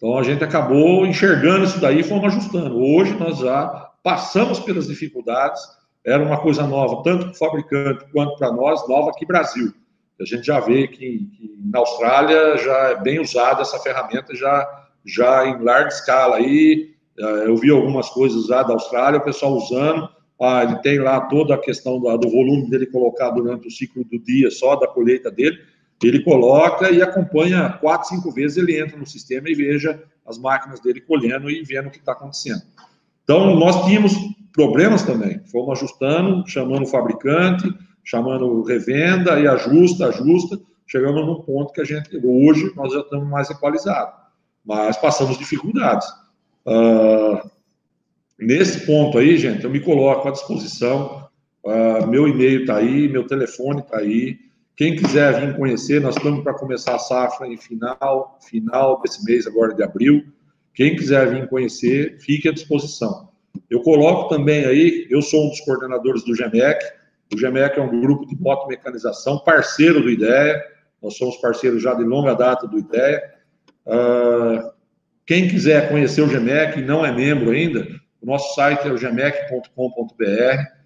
Então 0.00 0.16
a 0.16 0.22
gente 0.22 0.42
acabou 0.42 1.04
enxergando 1.04 1.64
isso 1.64 1.78
daí 1.78 2.00
e 2.00 2.02
fomos 2.02 2.24
ajustando. 2.32 2.82
Hoje 2.82 3.14
nós 3.18 3.38
já 3.38 3.90
passamos 4.02 4.58
pelas 4.58 4.86
dificuldades 4.86 5.60
era 6.04 6.22
uma 6.22 6.40
coisa 6.40 6.66
nova, 6.66 7.02
tanto 7.02 7.26
para 7.26 7.32
o 7.32 7.34
fabricante 7.34 8.06
quanto 8.10 8.36
para 8.36 8.50
nós, 8.50 8.88
nova 8.88 9.10
aqui 9.10 9.26
Brasil. 9.26 9.72
A 10.18 10.24
gente 10.24 10.44
já 10.44 10.58
vê 10.60 10.88
que, 10.88 10.96
que, 10.96 11.58
na 11.70 11.78
Austrália 11.78 12.56
já 12.56 12.78
é 12.90 13.00
bem 13.00 13.20
usada 13.20 13.62
essa 13.62 13.78
ferramenta, 13.78 14.34
já, 14.34 14.66
já 15.04 15.46
em 15.46 15.62
larga 15.62 15.88
escala. 15.88 16.36
Aí 16.36 16.94
eh, 17.18 17.44
eu 17.46 17.56
vi 17.56 17.70
algumas 17.70 18.08
coisas 18.08 18.48
lá 18.48 18.62
da 18.62 18.74
Austrália, 18.74 19.18
o 19.18 19.24
pessoal 19.24 19.52
usando. 19.52 20.08
Ah, 20.40 20.64
ele 20.64 20.76
tem 20.76 20.98
lá 20.98 21.20
toda 21.22 21.54
a 21.54 21.58
questão 21.58 22.00
do, 22.00 22.16
do 22.16 22.30
volume 22.30 22.68
dele 22.70 22.86
colocar 22.86 23.30
durante 23.30 23.68
o 23.68 23.70
ciclo 23.70 24.04
do 24.04 24.18
dia, 24.18 24.50
só 24.50 24.76
da 24.76 24.86
colheita 24.86 25.30
dele. 25.30 25.58
Ele 26.02 26.22
coloca 26.22 26.90
e 26.90 27.02
acompanha 27.02 27.70
quatro, 27.80 28.08
cinco 28.08 28.30
vezes, 28.30 28.56
ele 28.56 28.80
entra 28.80 28.96
no 28.96 29.06
sistema 29.06 29.48
e 29.50 29.54
veja 29.54 30.02
as 30.26 30.38
máquinas 30.38 30.80
dele 30.80 31.00
colhendo 31.00 31.50
e 31.50 31.62
vendo 31.62 31.88
o 31.88 31.90
que 31.90 31.98
está 31.98 32.12
acontecendo. 32.12 32.62
Então, 33.24 33.54
nós 33.56 33.84
tínhamos 33.84 34.14
problemas 34.52 35.02
também. 35.02 35.40
Fomos 35.50 35.78
ajustando, 35.78 36.46
chamando 36.48 36.84
o 36.84 36.86
fabricante, 36.86 37.72
chamando 38.04 38.62
revenda 38.62 39.38
e 39.38 39.46
ajusta, 39.46 40.08
ajusta. 40.08 40.58
Chegamos 40.86 41.24
num 41.24 41.42
ponto 41.42 41.72
que 41.72 41.80
a 41.80 41.84
gente, 41.84 42.16
hoje, 42.24 42.72
nós 42.74 42.92
já 42.92 43.00
estamos 43.00 43.28
mais 43.28 43.50
equalizados. 43.50 44.14
Mas 44.64 44.96
passamos 44.96 45.38
dificuldades. 45.38 46.08
Uh, 46.66 47.48
nesse 48.38 48.86
ponto 48.86 49.18
aí, 49.18 49.36
gente, 49.36 49.64
eu 49.64 49.70
me 49.70 49.80
coloco 49.80 50.28
à 50.28 50.32
disposição. 50.32 51.28
Uh, 51.62 52.06
meu 52.06 52.26
e-mail 52.26 52.62
está 52.62 52.76
aí, 52.76 53.08
meu 53.08 53.26
telefone 53.26 53.80
está 53.80 53.98
aí. 53.98 54.38
Quem 54.80 54.96
quiser 54.96 55.38
vir 55.38 55.56
conhecer, 55.58 56.00
nós 56.00 56.16
estamos 56.16 56.42
para 56.42 56.54
começar 56.54 56.94
a 56.94 56.98
safra 56.98 57.46
em 57.46 57.58
final, 57.58 58.38
final 58.40 58.98
desse 59.02 59.22
mês 59.22 59.46
agora 59.46 59.74
de 59.74 59.82
abril. 59.82 60.24
Quem 60.72 60.96
quiser 60.96 61.28
vir 61.28 61.46
conhecer, 61.50 62.18
fique 62.18 62.48
à 62.48 62.52
disposição. 62.52 63.28
Eu 63.68 63.82
coloco 63.82 64.34
também 64.34 64.64
aí, 64.64 65.06
eu 65.10 65.20
sou 65.20 65.44
um 65.44 65.48
dos 65.50 65.60
coordenadores 65.60 66.24
do 66.24 66.34
GEMEC, 66.34 66.82
o 67.34 67.38
GEMEC 67.38 67.78
é 67.78 67.82
um 67.82 68.00
grupo 68.00 68.24
de 68.24 68.34
motomecanização, 68.40 69.40
parceiro 69.40 70.00
do 70.00 70.08
IDEA, 70.08 70.64
nós 71.02 71.14
somos 71.18 71.36
parceiros 71.36 71.82
já 71.82 71.92
de 71.92 72.02
longa 72.02 72.32
data 72.32 72.66
do 72.66 72.78
IDEA. 72.78 73.22
Uh, 73.84 74.72
quem 75.26 75.46
quiser 75.46 75.90
conhecer 75.90 76.22
o 76.22 76.28
GEMEC 76.30 76.78
e 76.78 76.82
não 76.82 77.04
é 77.04 77.12
membro 77.12 77.50
ainda, 77.50 77.86
o 78.22 78.24
nosso 78.24 78.54
site 78.54 78.88
é 78.88 78.90
o 78.90 78.96
gemec.com.br. 78.96 80.79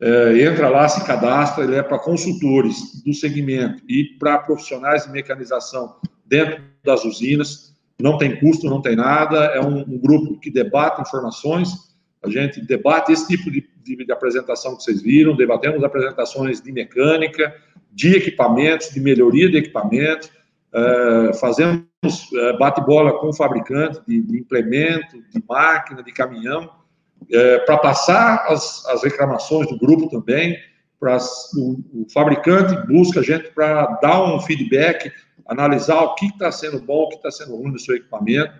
Uh, 0.00 0.36
entra 0.36 0.68
lá, 0.68 0.88
se 0.88 1.04
cadastra, 1.04 1.64
ele 1.64 1.76
é 1.76 1.82
para 1.82 1.98
consultores 1.98 3.02
do 3.04 3.12
segmento 3.12 3.82
e 3.88 4.04
para 4.18 4.38
profissionais 4.38 5.04
de 5.04 5.12
mecanização 5.12 5.96
dentro 6.24 6.62
das 6.84 7.04
usinas. 7.04 7.74
Não 8.00 8.16
tem 8.16 8.40
custo, 8.40 8.70
não 8.70 8.80
tem 8.80 8.96
nada, 8.96 9.44
é 9.46 9.60
um, 9.60 9.80
um 9.80 9.98
grupo 9.98 10.40
que 10.40 10.50
debate 10.50 11.02
informações 11.02 11.90
a 12.22 12.28
gente 12.28 12.60
debate 12.60 13.12
esse 13.12 13.26
tipo 13.26 13.50
de, 13.50 13.66
de, 13.82 14.04
de 14.04 14.12
apresentação 14.12 14.76
que 14.76 14.82
vocês 14.82 15.00
viram, 15.02 15.34
debatemos 15.34 15.82
apresentações 15.82 16.60
de 16.60 16.70
mecânica, 16.70 17.54
de 17.90 18.14
equipamentos, 18.14 18.90
de 18.90 19.00
melhoria 19.00 19.48
de 19.50 19.56
equipamentos, 19.56 20.30
uh, 20.74 21.34
fazemos 21.38 21.84
uh, 22.04 22.58
bate-bola 22.58 23.18
com 23.18 23.28
o 23.28 23.32
fabricante 23.32 24.00
de, 24.06 24.20
de, 24.20 24.38
implemento, 24.38 25.16
de 25.30 25.42
máquina, 25.48 26.02
de 26.02 26.12
caminhão, 26.12 26.70
uh, 27.22 27.64
para 27.66 27.78
passar 27.78 28.46
as, 28.48 28.84
as, 28.86 29.02
reclamações 29.02 29.68
do 29.68 29.78
grupo 29.78 30.08
também, 30.08 30.56
para 30.98 31.16
o, 31.56 32.02
o, 32.02 32.06
fabricante 32.12 32.86
busca 32.86 33.20
a 33.20 33.22
gente 33.22 33.50
para 33.52 33.86
dar 34.02 34.22
um 34.22 34.40
feedback, 34.40 35.10
analisar 35.46 36.00
o 36.02 36.14
que 36.14 36.26
está 36.26 36.52
sendo 36.52 36.80
bom, 36.80 37.04
o 37.04 37.08
que 37.08 37.16
está 37.16 37.30
sendo 37.30 37.56
ruim 37.56 37.72
no 37.72 37.78
seu 37.78 37.96
equipamento. 37.96 38.52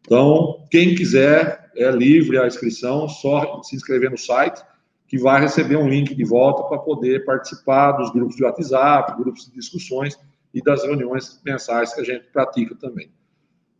Então, 0.00 0.64
quem 0.70 0.94
quiser 0.94 1.70
é 1.76 1.90
livre 1.90 2.38
a 2.38 2.46
inscrição, 2.46 3.08
só 3.08 3.62
se 3.62 3.76
inscrever 3.76 4.10
no 4.10 4.18
site, 4.18 4.62
que 5.06 5.18
vai 5.18 5.40
receber 5.40 5.76
um 5.76 5.88
link 5.88 6.14
de 6.14 6.24
volta 6.24 6.62
para 6.64 6.78
poder 6.78 7.24
participar 7.24 7.92
dos 7.92 8.10
grupos 8.10 8.34
de 8.34 8.44
WhatsApp, 8.44 9.14
grupos 9.22 9.44
de 9.44 9.52
discussões 9.52 10.18
e 10.54 10.62
das 10.62 10.82
reuniões 10.82 11.40
mensais 11.44 11.94
que 11.94 12.00
a 12.00 12.04
gente 12.04 12.24
pratica 12.32 12.74
também. 12.74 13.10